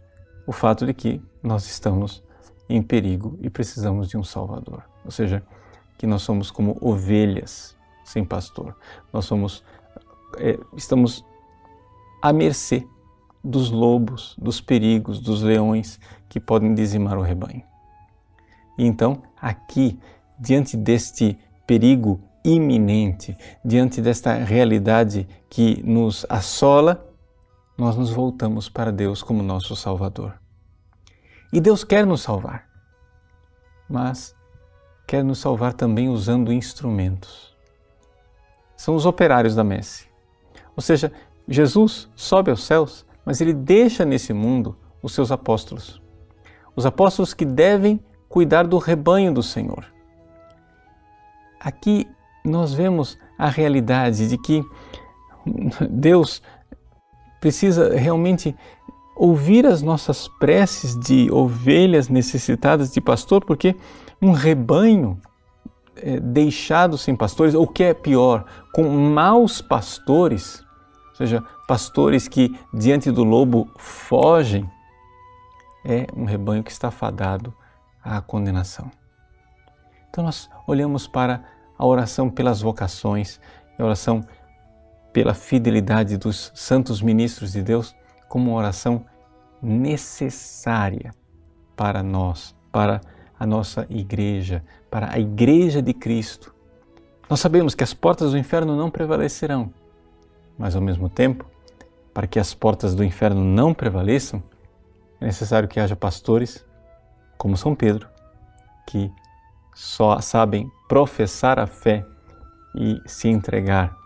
o 0.47 0.53
fato 0.53 0.87
de 0.87 0.95
que 0.95 1.21
nós 1.43 1.67
estamos 1.67 2.23
em 2.69 2.83
perigo 2.83 3.39
e 3.41 3.51
precisamos 3.51 4.09
de 4.09 4.17
um 4.17 4.25
Salvador. 4.25 4.85
Ou 5.05 5.11
seja, 5.11 5.43
que 5.99 6.07
nós 6.07 6.23
somos 6.23 6.51
como 6.51 6.77
ovelhas 6.81 7.77
sem 8.05 8.25
pastor. 8.25 8.77
Nós 9.13 9.25
somos, 9.25 9.65
é, 10.39 10.59
estamos 10.77 11.25
à 12.23 12.33
mercê 12.33 12.87
dos 13.43 13.71
lobos, 13.71 14.35
dos 14.39 14.61
perigos, 14.61 15.21
dos 15.21 15.43
leões 15.43 16.01
que 16.29 16.41
podem 16.41 16.75
dizimar 16.75 17.19
o 17.19 17.23
rebanho. 17.23 17.63
E 18.79 18.87
então, 18.87 19.23
aqui, 19.41 19.99
diante 20.39 20.77
deste 20.77 21.39
perigo 21.67 22.21
iminente, 22.45 23.37
diante 23.65 24.01
desta 24.01 24.35
realidade 24.35 25.27
que 25.49 25.83
nos 25.83 26.27
assola, 26.29 27.07
nós 27.77 27.97
nos 27.97 28.11
voltamos 28.11 28.69
para 28.69 28.93
Deus 28.93 29.23
como 29.23 29.43
nosso 29.43 29.75
Salvador. 29.75 30.39
E 31.53 31.61
Deus 31.61 31.85
quer 31.85 32.07
nos 32.07 32.23
salvar, 32.23 32.67
mas 33.89 34.35
quer 35.07 35.23
nos 35.23 35.39
salvar 35.39 35.73
também 35.73 36.09
usando 36.09 36.53
instrumentos. 36.53 37.55
São 38.77 38.95
os 38.95 39.07
operários 39.07 39.55
da 39.55 39.65
messe. 39.65 40.09
Ou 40.77 40.83
seja, 40.83 41.13
Jesus 41.49 42.11
sobe 42.15 42.51
aos 42.51 42.65
céus, 42.65 43.07
mas 43.25 43.41
ele 43.41 43.53
deixa 43.53 44.05
nesse 44.05 44.33
mundo 44.33 44.77
os 45.03 45.13
seus 45.13 45.31
apóstolos. 45.31 46.01
Os 46.75 46.87
apóstolos 46.87 47.35
que 47.35 47.45
devem 47.45 48.03
cuidar 48.29 48.67
do 48.67 48.79
rebanho 48.79 49.33
do 49.33 49.43
Senhor. 49.43 49.85
Aqui 51.61 52.07
nós 52.45 52.75
vemos 52.75 53.17
a 53.39 53.49
realidade 53.49 54.29
de 54.29 54.37
que 54.37 54.63
Deus 55.89 56.43
precisa 57.45 57.95
realmente 57.95 58.57
ouvir 59.15 59.67
as 59.67 59.83
nossas 59.83 60.27
preces 60.27 60.99
de 60.99 61.31
ovelhas 61.31 62.09
necessitadas 62.09 62.91
de 62.91 63.03
pastor, 63.03 63.45
porque 63.45 63.77
um 64.21 64.33
rebanho 64.33 65.21
é, 65.97 66.19
deixado 66.21 66.97
sem 66.97 67.15
pastores, 67.15 67.55
ou 67.55 67.67
que 67.67 67.83
é 67.83 67.93
pior, 67.93 68.47
com 68.73 68.89
maus 68.89 69.61
pastores, 69.61 70.65
ou 71.11 71.17
seja, 71.17 71.45
pastores 71.69 72.27
que 72.27 72.59
diante 72.73 73.11
do 73.11 73.25
lobo 73.25 73.71
fogem, 73.77 74.67
é 75.85 76.07
um 76.17 76.25
rebanho 76.25 76.65
que 76.65 76.71
está 76.71 76.91
fadado 76.91 77.53
à 78.03 78.23
condenação. 78.23 78.91
Então 80.09 80.25
nós 80.25 80.49
olhamos 80.67 81.07
para 81.07 81.45
a 81.79 81.85
oração 81.85 82.31
pelas 82.31 82.63
vocações, 82.63 83.39
a 83.79 83.85
oração 83.85 84.23
pela 85.15 85.33
fidelidade 85.33 86.17
dos 86.17 86.51
santos 86.57 87.01
ministros 87.01 87.53
de 87.53 87.63
Deus 87.63 87.95
como 88.29 88.51
uma 88.51 88.59
oração 88.59 89.07
necessária 89.63 91.15
para 91.77 92.03
nós, 92.03 92.55
para 92.73 93.01
a 93.39 93.47
nossa 93.47 93.87
igreja, 93.89 94.65
para 94.91 95.15
a 95.15 95.19
igreja 95.21 95.81
de 95.81 95.95
Cristo. 95.95 96.53
Nós 97.31 97.39
sabemos 97.39 97.77
que 97.77 97.85
as 97.85 97.95
portas 97.95 98.33
do 98.33 98.39
inferno 98.39 98.77
não 98.77 98.91
prevalecerão, 98.91 99.73
mas 100.59 100.75
ao 100.75 100.83
mesmo 100.83 101.09
tempo, 101.09 101.47
para 102.13 102.27
que 102.27 102.41
as 102.41 102.53
portas 102.53 102.93
do 102.93 103.05
inferno 103.05 103.45
não 103.45 103.73
prevaleçam, 103.73 104.43
é 105.21 105.27
necessário 105.27 105.69
que 105.69 105.79
haja 105.79 105.95
pastores 105.95 106.67
como 107.39 107.57
São 107.57 107.73
Pedro, 107.73 108.09
que 108.85 109.13
só 109.77 110.21
sabem 110.21 110.69
professar 110.89 111.61
a 111.61 111.69
fé 111.69 112.05
e 112.75 113.01
se 113.07 113.29
entregar 113.29 114.04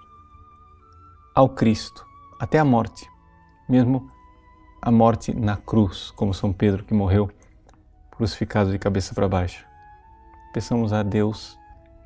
ao 1.38 1.48
Cristo 1.48 2.05
até 2.37 2.59
a 2.59 2.64
morte, 2.64 3.09
mesmo 3.68 4.11
a 4.83 4.90
morte 4.90 5.33
na 5.33 5.57
cruz, 5.57 6.11
como 6.11 6.35
São 6.35 6.53
Pedro 6.53 6.83
que 6.83 6.92
morreu 6.92 7.31
crucificado 8.11 8.72
de 8.72 8.79
cabeça 8.79 9.14
para 9.14 9.29
baixo. 9.29 9.64
Peçamos 10.53 10.92
a 10.92 11.05
Deus 11.05 11.57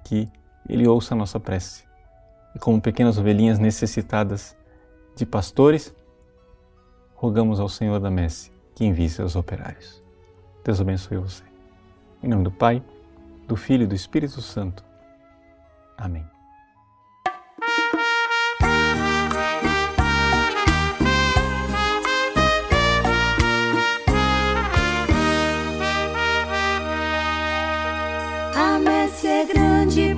que 0.04 0.28
Ele 0.68 0.86
ouça 0.86 1.14
a 1.14 1.16
nossa 1.16 1.40
prece 1.40 1.82
e, 2.54 2.58
como 2.58 2.78
pequenas 2.78 3.16
ovelhinhas 3.16 3.58
necessitadas 3.58 4.54
de 5.16 5.24
pastores, 5.24 5.94
rogamos 7.14 7.58
ao 7.58 7.70
Senhor 7.70 7.98
da 8.00 8.10
Messe 8.10 8.52
que 8.74 8.84
envie 8.84 9.08
seus 9.08 9.34
operários. 9.34 10.02
Deus 10.62 10.78
abençoe 10.78 11.16
você. 11.16 11.44
Em 12.22 12.28
nome 12.28 12.44
do 12.44 12.52
Pai, 12.52 12.82
do 13.48 13.56
Filho 13.56 13.84
e 13.84 13.86
do 13.86 13.94
Espírito 13.94 14.42
Santo. 14.42 14.84
Amém. 15.96 16.31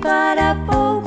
Para 0.05 0.53
poucos 0.67 1.04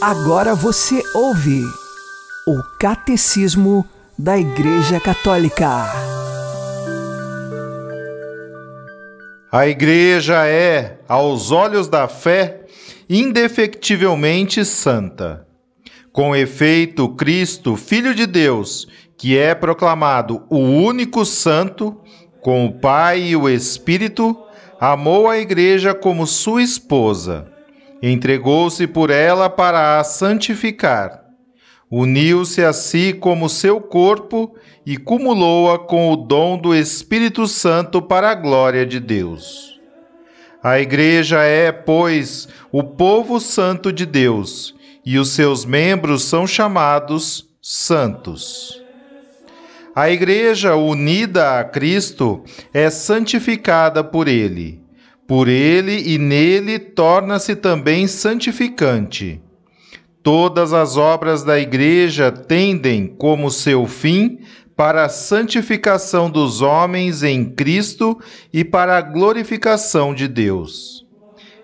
Agora 0.00 0.54
você 0.54 1.02
ouve 1.14 1.62
o 2.46 2.62
Catecismo 2.78 3.84
da 4.18 4.38
Igreja 4.38 4.98
Católica. 4.98 5.68
A 9.52 9.66
igreja 9.66 10.46
é, 10.46 11.00
aos 11.06 11.50
olhos 11.50 11.86
da 11.86 12.08
fé, 12.08 12.62
indefectivelmente 13.10 14.64
santa. 14.64 15.46
Com 16.10 16.34
efeito, 16.34 17.06
Cristo, 17.10 17.76
Filho 17.76 18.14
de 18.14 18.24
Deus, 18.24 18.88
que 19.18 19.36
é 19.36 19.54
proclamado 19.54 20.46
o 20.48 20.60
único 20.60 21.26
Santo, 21.26 22.00
com 22.40 22.64
o 22.64 22.72
Pai 22.72 23.20
e 23.20 23.36
o 23.36 23.46
Espírito, 23.46 24.34
amou 24.80 25.28
a 25.28 25.38
Igreja 25.38 25.92
como 25.92 26.26
sua 26.26 26.62
esposa, 26.62 27.52
entregou-se 28.02 28.86
por 28.86 29.10
ela 29.10 29.50
para 29.50 29.98
a 29.98 30.04
santificar, 30.04 31.24
uniu-se 31.90 32.64
a 32.64 32.72
si 32.72 33.12
como 33.12 33.48
seu 33.48 33.80
corpo 33.80 34.54
e 34.86 34.96
cumulou-a 34.96 35.78
com 35.78 36.10
o 36.10 36.16
dom 36.16 36.56
do 36.56 36.74
Espírito 36.74 37.46
Santo 37.46 38.00
para 38.00 38.30
a 38.30 38.34
glória 38.34 38.86
de 38.86 38.98
Deus. 39.00 39.78
A 40.62 40.78
Igreja 40.78 41.42
é, 41.42 41.72
pois, 41.72 42.48
o 42.70 42.82
povo 42.82 43.40
santo 43.40 43.92
de 43.92 44.04
Deus 44.04 44.74
e 45.04 45.18
os 45.18 45.30
seus 45.30 45.64
membros 45.64 46.24
são 46.24 46.46
chamados 46.46 47.48
santos. 47.62 48.80
A 49.94 50.10
Igreja 50.10 50.76
unida 50.76 51.58
a 51.58 51.64
Cristo 51.64 52.44
é 52.72 52.88
santificada 52.90 54.04
por 54.04 54.28
Ele. 54.28 54.79
Por 55.30 55.46
Ele 55.46 56.12
e 56.12 56.18
nele 56.18 56.76
torna-se 56.76 57.54
também 57.54 58.08
santificante. 58.08 59.40
Todas 60.24 60.72
as 60.72 60.96
obras 60.96 61.44
da 61.44 61.56
Igreja 61.56 62.32
tendem 62.32 63.06
como 63.06 63.48
seu 63.48 63.86
fim 63.86 64.40
para 64.74 65.04
a 65.04 65.08
santificação 65.08 66.28
dos 66.28 66.62
homens 66.62 67.22
em 67.22 67.44
Cristo 67.44 68.18
e 68.52 68.64
para 68.64 68.98
a 68.98 69.00
glorificação 69.00 70.12
de 70.12 70.26
Deus. 70.26 71.06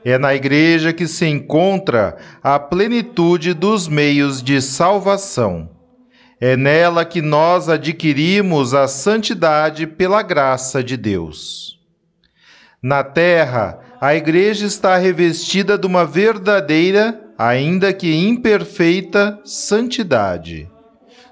É 0.05 0.17
na 0.17 0.33
Igreja 0.33 0.93
que 0.93 1.09
se 1.09 1.27
encontra 1.27 2.17
a 2.41 2.61
plenitude 2.61 3.53
dos 3.53 3.89
meios 3.89 4.41
de 4.41 4.63
salvação. 4.63 5.69
É 6.41 6.57
nela 6.57 7.05
que 7.05 7.21
nós 7.21 7.69
adquirimos 7.69 8.75
a 8.75 8.87
santidade 8.87 9.89
pela 9.89 10.23
graça 10.23 10.85
de 10.85 10.97
Deus. 10.97 11.76
Na 12.83 13.03
terra, 13.03 13.79
a 14.01 14.15
Igreja 14.15 14.67
está 14.67 14.97
revestida 14.97 15.79
de 15.79 15.87
uma 15.87 16.05
verdadeira, 16.05 17.19
ainda 17.39 17.93
que 17.93 18.15
imperfeita, 18.15 19.41
santidade. 19.45 20.69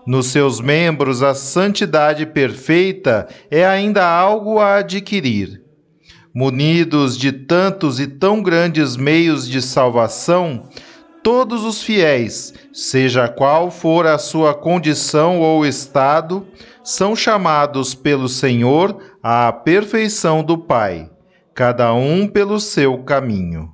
Nos 0.07 0.27
seus 0.29 0.61
membros, 0.61 1.23
a 1.23 1.35
santidade 1.35 2.27
perfeita 2.27 3.29
é 3.51 3.65
ainda 3.65 4.07
algo 4.07 4.59
a 4.59 4.77
adquirir. 4.77 5.63
Munidos 6.35 7.17
de 7.17 7.31
tantos 7.31 8.01
e 8.01 8.07
tão 8.07 8.43
grandes 8.43 8.97
meios 8.97 9.49
de 9.49 9.63
salvação, 9.63 10.69
todos 11.23 11.65
os 11.65 11.83
fiéis, 11.83 12.53
seja 12.73 13.29
qual 13.29 13.71
for 13.71 14.07
a 14.07 14.19
sua 14.19 14.53
condição 14.53 15.41
ou 15.41 15.65
estado, 15.65 16.47
são 16.83 17.15
chamados 17.15 17.95
pelo 17.95 18.29
Senhor 18.29 18.99
à 19.23 19.51
perfeição 19.53 20.43
do 20.43 20.59
Pai, 20.59 21.09
cada 21.55 21.95
um 21.95 22.27
pelo 22.27 22.59
seu 22.59 22.99
caminho. 23.05 23.73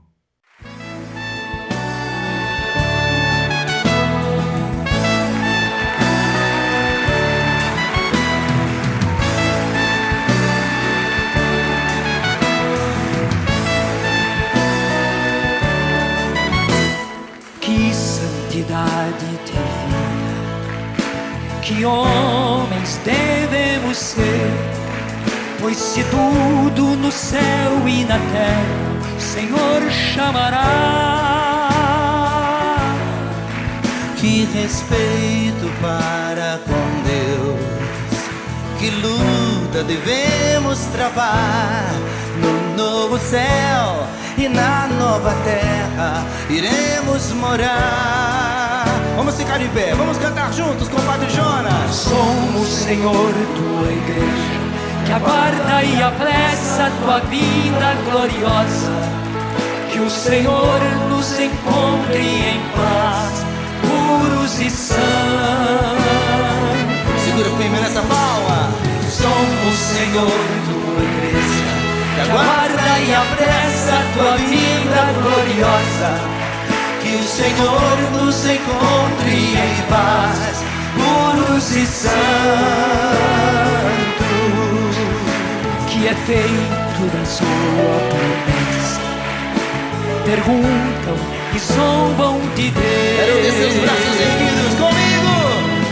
que 21.62 21.85
homens 21.85 22.99
devemos 23.05 23.97
ser, 23.97 24.69
pois 25.61 25.77
se 25.77 26.03
tudo 26.05 26.96
no 26.96 27.12
céu 27.12 27.87
e 27.87 28.05
na 28.05 28.18
terra 28.18 28.90
o 29.16 29.20
Senhor 29.20 29.90
chamará. 29.90 30.66
Que 34.16 34.44
respeito 34.53 35.70
para 35.81 36.61
com 36.66 37.03
Deus, 37.03 37.59
que 38.79 38.90
luta 38.90 39.83
devemos 39.85 40.79
travar 40.92 41.94
no 42.40 42.77
novo 42.77 43.18
céu 43.18 44.07
e 44.37 44.49
na 44.49 44.88
nova 44.88 45.35
terra 45.44 46.25
iremos 46.49 47.33
morar. 47.33 48.85
Vamos 49.16 49.35
ficar 49.35 49.59
de 49.59 49.68
pé, 49.68 49.94
vamos 49.94 50.16
cantar 50.18 50.53
juntos 50.53 50.88
com 50.88 50.96
o 50.96 51.03
Padre 51.03 51.29
Jonas. 51.31 51.94
Somos, 51.94 52.68
Senhor, 52.68 53.33
tua 53.55 53.92
igreja, 53.92 54.60
que 55.11 55.14
aguarda 55.14 55.83
e 55.83 56.01
apressa 56.01 56.87
a 56.87 56.90
tua 57.03 57.18
vinda 57.23 57.96
gloriosa. 58.09 58.92
Que 59.90 59.99
o 59.99 60.09
Senhor 60.09 60.81
nos 61.09 61.33
encontre 61.37 62.23
em 62.23 62.61
paz, 62.77 63.44
puros 63.83 64.61
e 64.61 64.70
sãos. 64.70 65.01
Segura 67.25 67.51
firme 67.57 67.81
nessa 67.81 68.03
palma. 68.03 68.70
Somos, 69.11 69.75
Senhor, 69.75 70.31
tua 70.70 71.03
igreja, 71.03 71.64
que 72.14 72.20
aguarda 72.31 72.90
e 73.01 73.12
apressa 73.12 73.92
a 73.92 74.05
tua 74.14 74.37
vinda 74.37 75.03
gloriosa 75.20 76.11
que 77.03 77.16
o 77.16 77.25
Senhor 77.25 77.96
nos 78.12 78.44
encontre 78.44 79.35
em 79.35 79.83
paz, 79.88 80.62
puros 80.94 81.75
e 81.75 81.87
santos, 81.87 83.69
que 86.01 86.09
é 86.09 86.15
feito 86.15 87.03
da 87.13 87.25
sua 87.27 88.01
promessa. 88.09 89.01
Perguntam 90.25 91.17
e 91.55 91.59
zombam 91.59 92.41
de 92.57 92.71
Deus. 92.71 92.85
Quero 93.17 93.35
ver 93.43 93.53
seus 93.53 93.75
braços 93.83 94.21
erguidos 94.21 94.75
comigo, 94.79 95.35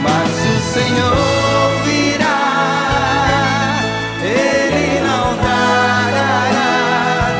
mas 0.02 0.32
o 0.48 0.60
Senhor 0.72 1.16
virá, 1.84 2.40
Ele 4.22 5.00
não 5.06 5.36
dará. 5.36 6.40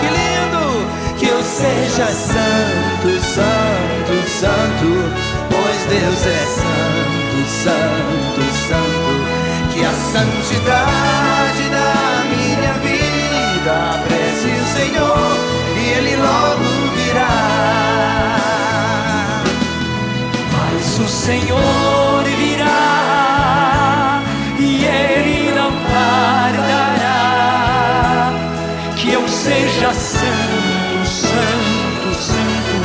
Que 0.00 0.08
lindo 0.18 0.64
que 1.18 1.26
eu 1.26 1.42
seja 1.42 2.06
santo, 2.06 3.08
santo 3.24 3.78
santo, 4.28 4.88
pois 5.50 5.80
Deus 5.86 6.26
é 6.26 6.44
santo, 6.46 7.38
santo, 7.64 8.42
santo. 8.68 9.12
Que 9.72 9.80
a 9.84 9.92
santidade 9.92 11.17
aprecie 13.68 14.52
o 14.52 14.66
Senhor 14.66 15.36
e 15.76 15.80
Ele 15.96 16.16
logo 16.16 16.64
virá. 16.96 17.38
Mas 20.52 20.98
o 20.98 21.08
Senhor 21.08 22.24
virá 22.36 24.22
e 24.58 24.84
Ele 24.84 25.52
não 25.54 25.72
tardará. 25.90 27.22
Que 28.96 29.12
eu 29.12 29.28
seja 29.28 29.92
santo, 29.92 31.06
santo, 31.06 32.14
santo, 32.14 32.76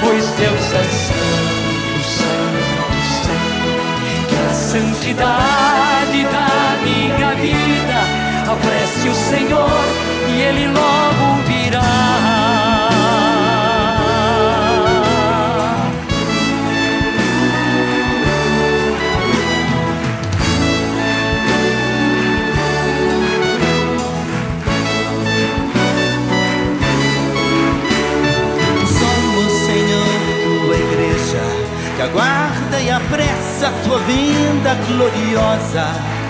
pois 0.00 0.24
Deus 0.30 0.72
é 0.72 0.84
santidade 4.74 6.24
da 6.24 6.76
minha 6.82 7.34
vida. 7.36 7.98
Apresse 8.50 9.08
o 9.08 9.14
Senhor 9.14 10.03
Ele 10.46 10.66
logo 10.68 11.42
virá. 11.46 12.24
aguarda 32.04 32.80
e 32.80 32.90
apressa 32.90 33.68
a 33.68 33.72
tua 33.82 33.98
vinda 34.00 34.74
gloriosa. 34.86 36.23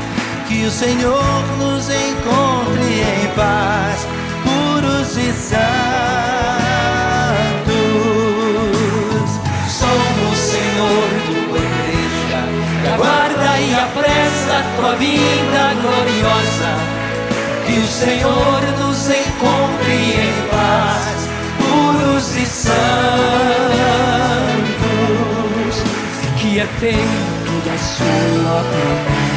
Que 0.48 0.64
o 0.66 0.70
Senhor 0.70 1.42
nos 1.58 1.88
encontre 1.88 3.00
em 3.00 3.28
paz, 3.34 4.06
puros 4.44 5.16
e 5.16 5.32
santos. 5.32 5.64
Somos, 9.68 10.38
Senhor, 10.38 11.08
tua 11.26 11.58
igreja, 11.58 12.40
que 12.82 12.88
aguarda 12.88 13.60
e 13.60 13.74
apressa 13.74 14.58
a 14.58 14.62
tua 14.76 14.94
vinda 14.96 15.74
gloriosa. 15.82 16.72
Que 17.66 17.78
o 17.78 17.86
Senhor 17.86 18.62
nos 18.78 19.08
encontre 19.08 19.92
em 19.92 20.34
paz, 20.50 21.28
puros 21.58 22.36
e 22.36 22.46
santos 22.46 23.04
é 26.58 26.66
feito 26.78 27.64
da 27.66 27.76
sua 27.76 28.62
promessa. 28.62 29.33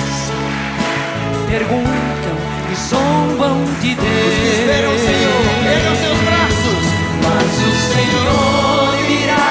Perguntam 1.50 2.36
e 2.70 2.76
zombam 2.76 3.64
de 3.80 3.96
Deus. 3.96 4.28
Os 4.28 4.34
que 4.36 4.48
esperam 4.60 4.94
o 4.94 5.00
Senhor, 5.00 5.42
ergam 5.66 5.96
seus 5.96 6.20
braços. 6.28 6.86
Mas 7.24 7.52
o 7.64 7.72
Senhor 7.94 8.92
virá 9.08 9.48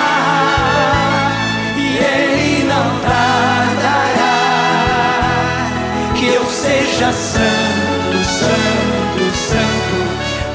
e 1.78 1.96
Ele 1.96 2.64
não 2.64 3.00
tardará. 3.00 4.36
Que 6.16 6.26
eu 6.34 6.44
seja 6.44 7.10
santo, 7.12 8.24
santo, 8.24 9.24
santo, 9.34 9.96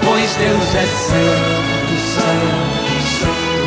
pois 0.06 0.36
Deus 0.36 0.76
é 0.76 0.86
santo, 0.86 1.94
santo, 2.14 3.02
santo. 3.18 3.66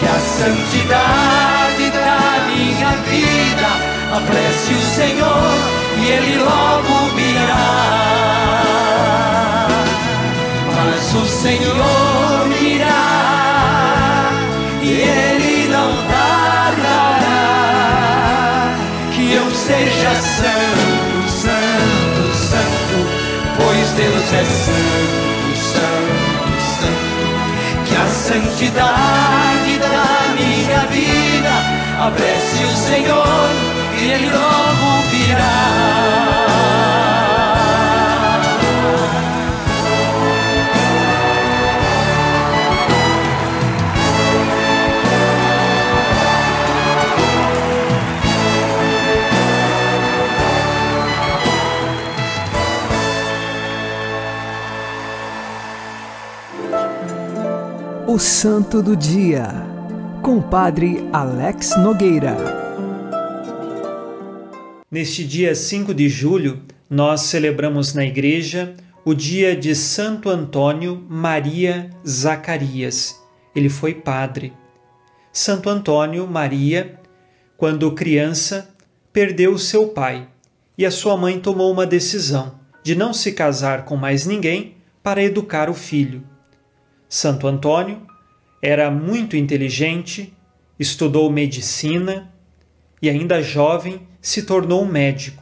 Que 0.00 0.06
a 0.06 0.18
santidade 0.18 1.90
da 1.92 2.18
minha 2.48 2.90
vida 3.06 3.70
apresse 4.16 4.72
o 4.72 4.82
Senhor 4.96 5.83
santo, 20.20 21.30
santo, 21.30 22.34
santo, 22.34 22.96
pois 23.56 23.90
Deus 23.92 24.32
é 24.32 24.44
santo, 24.44 25.56
santo, 25.56 26.60
santo. 26.80 27.84
Que 27.86 27.94
a 27.96 28.06
santidade 28.06 29.78
da 29.78 30.34
minha 30.34 30.86
vida 30.86 31.54
apresse 32.06 32.64
o 32.64 32.76
Senhor 32.76 33.50
e 33.98 34.10
Ele 34.10 34.30
logo 34.30 35.02
virá. 35.10 36.33
O 58.14 58.18
Santo 58.20 58.80
do 58.80 58.96
Dia, 58.96 59.48
com 60.22 60.38
o 60.38 60.42
Padre 60.44 61.04
Alex 61.12 61.76
Nogueira. 61.76 62.36
Neste 64.88 65.24
dia 65.24 65.52
5 65.52 65.92
de 65.92 66.08
julho, 66.08 66.62
nós 66.88 67.22
celebramos 67.22 67.92
na 67.92 68.04
igreja 68.04 68.76
o 69.04 69.14
dia 69.14 69.56
de 69.56 69.74
Santo 69.74 70.30
Antônio 70.30 71.04
Maria 71.08 71.90
Zacarias. 72.06 73.20
Ele 73.52 73.68
foi 73.68 73.94
padre. 73.94 74.52
Santo 75.32 75.68
Antônio 75.68 76.24
Maria, 76.24 77.00
quando 77.56 77.90
criança, 77.96 78.76
perdeu 79.12 79.58
seu 79.58 79.88
pai 79.88 80.28
e 80.78 80.86
a 80.86 80.90
sua 80.92 81.16
mãe 81.16 81.40
tomou 81.40 81.72
uma 81.72 81.84
decisão 81.84 82.60
de 82.80 82.94
não 82.94 83.12
se 83.12 83.32
casar 83.32 83.84
com 83.84 83.96
mais 83.96 84.24
ninguém 84.24 84.76
para 85.02 85.20
educar 85.20 85.68
o 85.68 85.74
filho. 85.74 86.22
Santo 87.14 87.46
Antônio 87.46 88.02
era 88.60 88.90
muito 88.90 89.36
inteligente, 89.36 90.34
estudou 90.80 91.30
medicina 91.30 92.34
e, 93.00 93.08
ainda 93.08 93.40
jovem, 93.40 94.00
se 94.20 94.42
tornou 94.42 94.84
médico. 94.84 95.40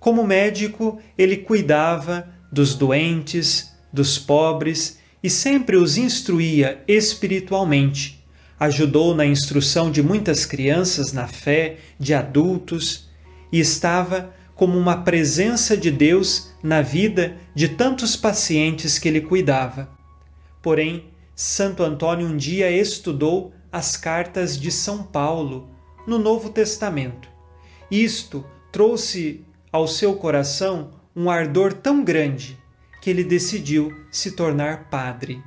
Como 0.00 0.26
médico, 0.26 1.00
ele 1.16 1.36
cuidava 1.36 2.28
dos 2.50 2.74
doentes, 2.74 3.72
dos 3.92 4.18
pobres 4.18 4.98
e 5.22 5.30
sempre 5.30 5.76
os 5.76 5.96
instruía 5.96 6.82
espiritualmente. 6.88 8.20
Ajudou 8.58 9.14
na 9.14 9.24
instrução 9.24 9.92
de 9.92 10.02
muitas 10.02 10.44
crianças 10.44 11.12
na 11.12 11.28
fé, 11.28 11.76
de 12.00 12.14
adultos, 12.14 13.08
e 13.52 13.60
estava 13.60 14.34
como 14.56 14.76
uma 14.76 15.02
presença 15.02 15.76
de 15.76 15.92
Deus 15.92 16.52
na 16.64 16.82
vida 16.82 17.36
de 17.54 17.68
tantos 17.68 18.16
pacientes 18.16 18.98
que 18.98 19.06
ele 19.06 19.20
cuidava. 19.20 19.95
Porém, 20.66 21.12
Santo 21.32 21.84
Antônio 21.84 22.26
um 22.26 22.36
dia 22.36 22.68
estudou 22.68 23.52
as 23.70 23.96
cartas 23.96 24.58
de 24.58 24.72
São 24.72 25.04
Paulo 25.04 25.70
no 26.08 26.18
Novo 26.18 26.50
Testamento. 26.50 27.28
Isto 27.88 28.44
trouxe 28.72 29.44
ao 29.70 29.86
seu 29.86 30.16
coração 30.16 30.90
um 31.14 31.30
ardor 31.30 31.72
tão 31.72 32.02
grande 32.02 32.58
que 33.00 33.08
ele 33.08 33.22
decidiu 33.22 33.96
se 34.10 34.32
tornar 34.32 34.90
padre. 34.90 35.40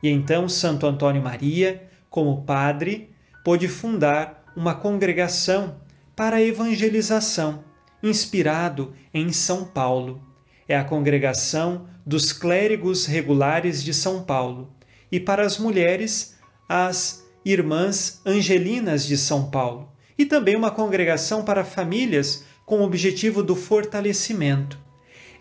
E 0.00 0.08
então 0.08 0.48
Santo 0.48 0.86
Antônio 0.86 1.20
Maria, 1.20 1.90
como 2.08 2.42
padre, 2.42 3.10
pôde 3.44 3.66
fundar 3.66 4.44
uma 4.54 4.76
congregação 4.76 5.80
para 6.14 6.36
a 6.36 6.42
evangelização, 6.42 7.64
inspirado 8.00 8.94
em 9.12 9.32
São 9.32 9.64
Paulo. 9.64 10.24
É 10.68 10.76
a 10.76 10.84
congregação 10.84 11.86
dos 12.04 12.32
clérigos 12.32 13.06
regulares 13.06 13.82
de 13.82 13.92
São 13.94 14.22
Paulo, 14.22 14.72
e 15.10 15.20
para 15.20 15.44
as 15.44 15.58
mulheres, 15.58 16.36
as 16.68 17.24
Irmãs 17.44 18.20
Angelinas 18.26 19.06
de 19.06 19.16
São 19.16 19.50
Paulo, 19.50 19.88
e 20.18 20.24
também 20.24 20.56
uma 20.56 20.70
congregação 20.70 21.44
para 21.44 21.64
famílias 21.64 22.44
com 22.64 22.80
o 22.80 22.84
objetivo 22.84 23.42
do 23.42 23.54
fortalecimento. 23.54 24.78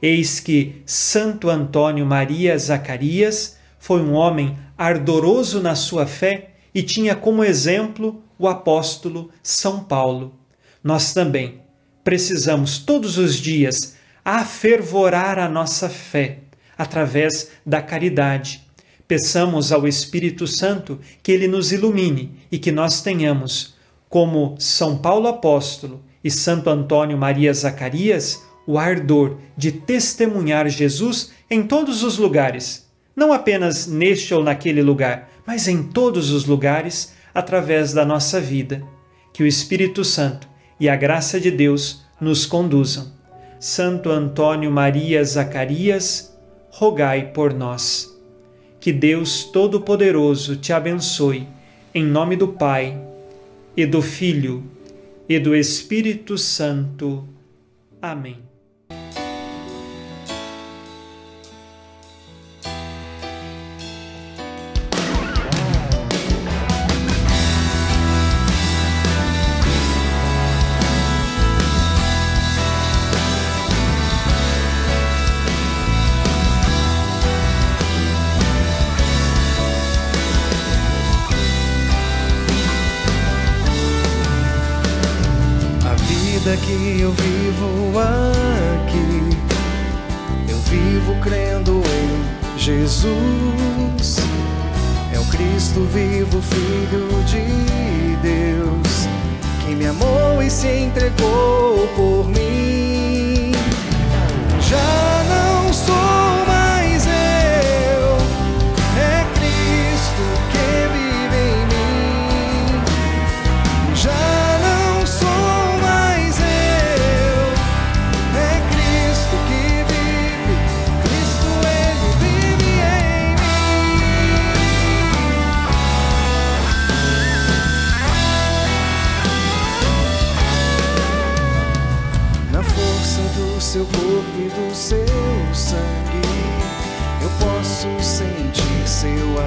Eis 0.01 0.39
que 0.39 0.83
Santo 0.85 1.49
Antônio 1.49 2.05
Maria 2.05 2.57
Zacarias 2.57 3.57
foi 3.79 4.01
um 4.01 4.13
homem 4.13 4.57
ardoroso 4.77 5.61
na 5.61 5.73
sua 5.73 6.05
fé 6.05 6.51
e 6.73 6.83
tinha 6.83 7.15
como 7.15 7.43
exemplo 7.43 8.21
o 8.37 8.47
apóstolo 8.47 9.31
São 9.41 9.83
Paulo. 9.83 10.35
Nós 10.83 11.13
também 11.13 11.61
precisamos 12.03 12.77
todos 12.77 13.17
os 13.17 13.35
dias 13.35 13.94
afervorar 14.25 15.37
a 15.37 15.47
nossa 15.47 15.87
fé 15.87 16.39
através 16.75 17.51
da 17.63 17.79
caridade. 17.79 18.65
Peçamos 19.07 19.71
ao 19.71 19.87
Espírito 19.87 20.47
Santo 20.47 20.99
que 21.21 21.31
ele 21.31 21.47
nos 21.47 21.71
ilumine 21.71 22.39
e 22.51 22.57
que 22.57 22.71
nós 22.71 23.03
tenhamos, 23.03 23.75
como 24.09 24.55
São 24.57 24.97
Paulo 24.97 25.27
apóstolo 25.27 26.03
e 26.23 26.31
Santo 26.31 26.71
Antônio 26.71 27.15
Maria 27.15 27.53
Zacarias, 27.53 28.43
o 28.65 28.79
ardor 28.79 29.37
de 29.55 29.71
testemunhar 29.71 30.67
Jesus 30.69 31.31
em 31.47 31.61
todos 31.61 32.01
os 32.01 32.17
lugares, 32.17 32.89
não 33.15 33.31
apenas 33.31 33.85
neste 33.85 34.33
ou 34.33 34.43
naquele 34.43 34.81
lugar, 34.81 35.29
mas 35.45 35.67
em 35.67 35.83
todos 35.83 36.31
os 36.31 36.45
lugares 36.45 37.13
através 37.31 37.93
da 37.93 38.03
nossa 38.03 38.41
vida. 38.41 38.83
Que 39.31 39.43
o 39.43 39.47
Espírito 39.47 40.03
Santo 40.03 40.49
e 40.79 40.89
a 40.89 40.95
graça 40.95 41.39
de 41.39 41.51
Deus 41.51 42.03
nos 42.19 42.47
conduzam. 42.47 43.14
Santo 43.67 44.11
Antônio 44.11 44.69
Maria 44.69 45.23
Zacarias, 45.23 46.37
rogai 46.69 47.31
por 47.33 47.51
nós. 47.51 48.15
Que 48.79 48.93
Deus 48.93 49.45
Todo-Poderoso 49.45 50.55
te 50.55 50.71
abençoe, 50.71 51.47
em 51.91 52.05
nome 52.05 52.35
do 52.35 52.49
Pai, 52.49 52.95
e 53.75 53.83
do 53.83 54.03
Filho, 54.03 54.63
e 55.27 55.39
do 55.39 55.55
Espírito 55.55 56.37
Santo. 56.37 57.27
Amém. 57.99 58.44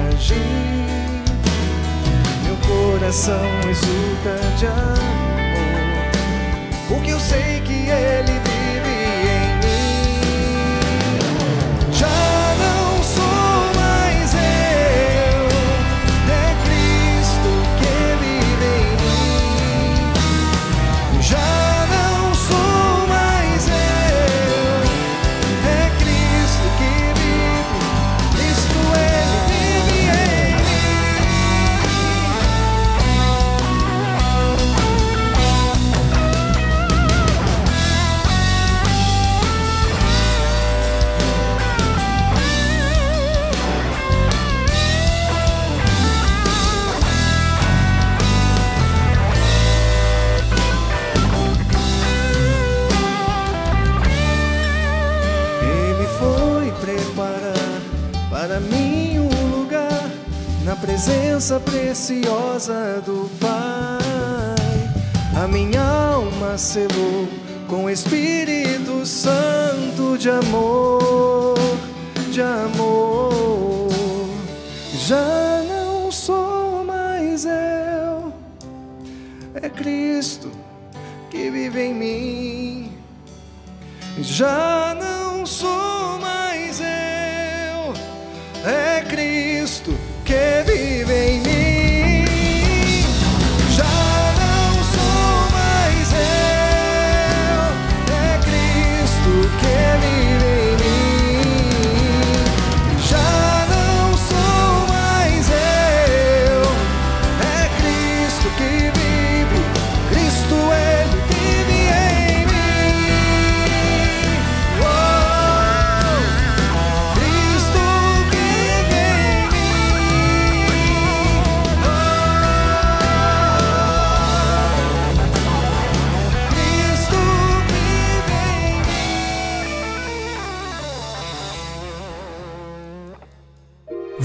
Agir. 0.09 0.35
Meu 2.43 2.55
coração 2.67 3.49
exulta 3.69 4.39
de 4.57 4.65
amor, 4.67 6.11
porque 6.87 7.11
eu 7.11 7.19
sei 7.19 7.61
que 7.61 7.89
Ele 7.89 8.48
presença 60.81 61.59
preciosa 61.59 63.01
do 63.05 63.29
Pai. 63.39 63.99
A 65.41 65.47
minha 65.47 65.81
alma 65.81 66.57
selou 66.57 67.27
com 67.67 67.85
o 67.85 67.89
Espírito 67.89 69.05
Santo 69.05 70.17
de 70.17 70.29
amor, 70.29 71.57
de 72.31 72.41
amor. 72.41 74.29
Já 74.93 75.63
não 75.67 76.11
sou 76.11 76.83
mais 76.83 77.45
eu, 77.45 78.33
é 79.55 79.69
Cristo 79.69 80.51
que 81.29 81.49
vive 81.49 81.81
em 81.81 81.93
mim. 81.93 82.91
Já 84.21 84.95
não 84.99 85.45
sou 85.45 85.88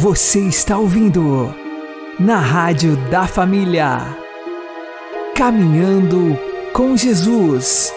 Você 0.05 0.41
está 0.41 0.77
ouvindo 0.77 1.55
na 2.21 2.37
Rádio 2.37 2.95
da 3.09 3.27
Família. 3.27 4.15
Caminhando 5.35 6.39
com 6.75 6.95
Jesus. 6.95 7.91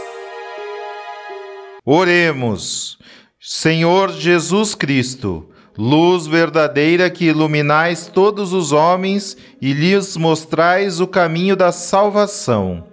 Oremos. 1.86 2.98
Senhor 3.42 4.10
Jesus 4.14 4.74
Cristo, 4.74 5.50
luz 5.78 6.26
verdadeira 6.26 7.10
que 7.10 7.26
iluminais 7.26 8.08
todos 8.08 8.54
os 8.54 8.72
homens 8.72 9.36
e 9.62 9.74
lhes 9.74 10.16
mostrais 10.16 11.02
o 11.02 11.08
caminho 11.08 11.58
da 11.58 11.74
salvação. 11.74 12.88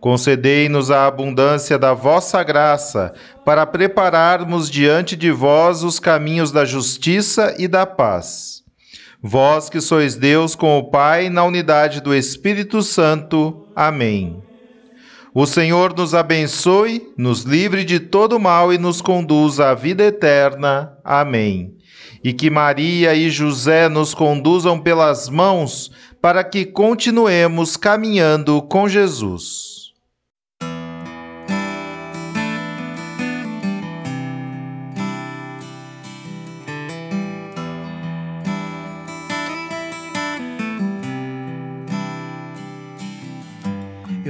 Concedei-nos 0.00 0.90
a 0.90 1.06
abundância 1.06 1.78
da 1.78 1.92
vossa 1.92 2.42
graça, 2.42 3.12
para 3.44 3.66
prepararmos 3.66 4.70
diante 4.70 5.14
de 5.14 5.30
vós 5.30 5.84
os 5.84 6.00
caminhos 6.00 6.50
da 6.50 6.64
justiça 6.64 7.54
e 7.58 7.68
da 7.68 7.84
paz. 7.84 8.62
Vós 9.22 9.68
que 9.68 9.82
sois 9.82 10.16
Deus 10.16 10.54
com 10.54 10.78
o 10.78 10.90
Pai, 10.90 11.28
na 11.28 11.44
unidade 11.44 12.00
do 12.00 12.14
Espírito 12.14 12.82
Santo. 12.82 13.68
Amém. 13.76 14.42
O 15.34 15.44
Senhor 15.44 15.94
nos 15.94 16.14
abençoe, 16.14 17.06
nos 17.16 17.42
livre 17.42 17.84
de 17.84 18.00
todo 18.00 18.40
mal 18.40 18.72
e 18.72 18.78
nos 18.78 19.02
conduza 19.02 19.68
à 19.68 19.74
vida 19.74 20.02
eterna. 20.02 20.94
Amém. 21.04 21.76
E 22.24 22.32
que 22.32 22.48
Maria 22.48 23.14
e 23.14 23.28
José 23.28 23.88
nos 23.88 24.14
conduzam 24.14 24.80
pelas 24.80 25.28
mãos 25.28 25.92
para 26.22 26.42
que 26.42 26.64
continuemos 26.64 27.76
caminhando 27.76 28.62
com 28.62 28.88
Jesus. 28.88 29.69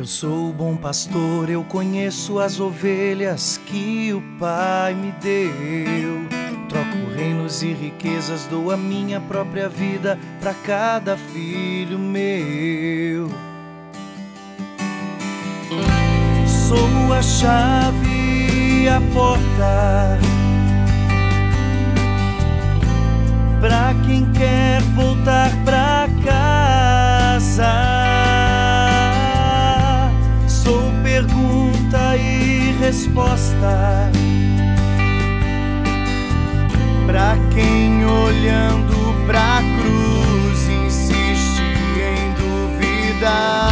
Eu 0.00 0.06
sou 0.06 0.48
o 0.48 0.52
bom 0.54 0.76
pastor, 0.78 1.50
eu 1.50 1.62
conheço 1.62 2.38
as 2.38 2.58
ovelhas 2.58 3.60
que 3.66 4.14
o 4.14 4.22
Pai 4.38 4.94
me 4.94 5.12
deu. 5.20 6.26
Troco 6.70 7.14
reinos 7.14 7.62
e 7.62 7.74
riquezas, 7.74 8.46
dou 8.46 8.70
a 8.70 8.78
minha 8.78 9.20
própria 9.20 9.68
vida 9.68 10.18
para 10.40 10.54
cada 10.54 11.18
filho 11.18 11.98
meu. 11.98 13.28
Sou 16.46 17.12
a 17.12 17.20
chave 17.20 18.88
a 18.88 19.02
porta 19.12 20.18
para 23.60 23.94
quem 24.06 24.24
quer 24.32 24.80
voltar 24.96 25.50
pra 25.66 25.79
resposta 32.90 34.10
pra 37.06 37.36
quem 37.54 38.04
olhando 38.04 39.26
pra 39.28 39.62
cruz 39.78 40.68
insiste 40.68 41.62
em 41.62 42.32
duvidar. 42.34 43.69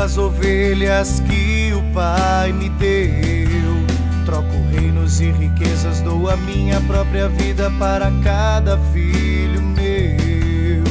As 0.00 0.16
ovelhas 0.16 1.20
que 1.20 1.72
o 1.74 1.82
Pai 1.92 2.52
me 2.52 2.70
deu. 2.70 3.84
Troco 4.24 4.64
reinos 4.72 5.20
e 5.20 5.30
riquezas, 5.30 6.00
dou 6.00 6.30
a 6.30 6.36
minha 6.36 6.80
própria 6.82 7.28
vida 7.28 7.70
para 7.78 8.10
cada 8.22 8.78
filho 8.92 9.60
meu. 9.60 10.84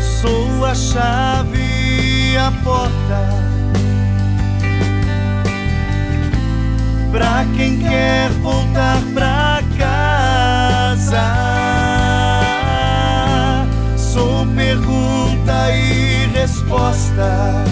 Sou 0.00 0.64
a 0.64 0.74
chave 0.74 2.36
a 2.38 2.50
porta. 2.64 3.42
Pra 7.10 7.44
quem 7.54 7.78
quer 7.78 8.30
voltar 8.40 9.02
pra 9.12 9.62
casa, 9.76 11.51
e 15.70 16.26
resposta 16.32 17.64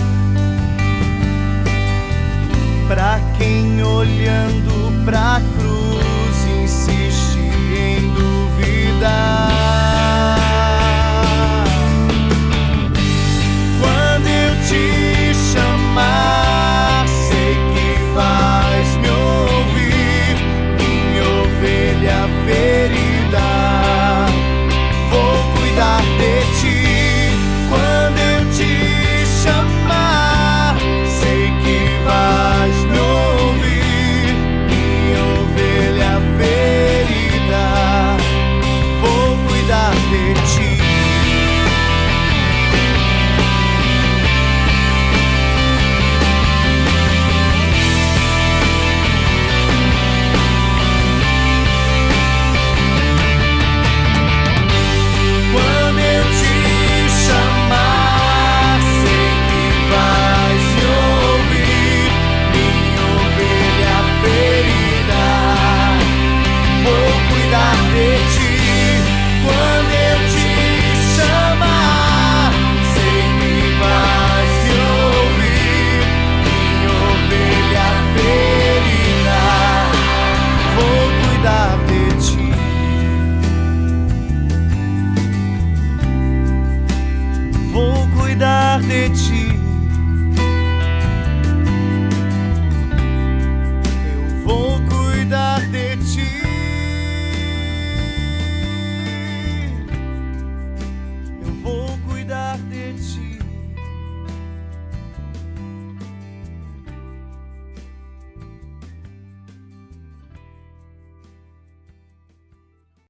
pra 2.86 3.20
quem 3.38 3.82
olhando 3.82 5.04
pra 5.04 5.40
cruz 5.56 6.62
insiste 6.62 7.38
em 7.38 8.12
duvidar. 8.14 9.49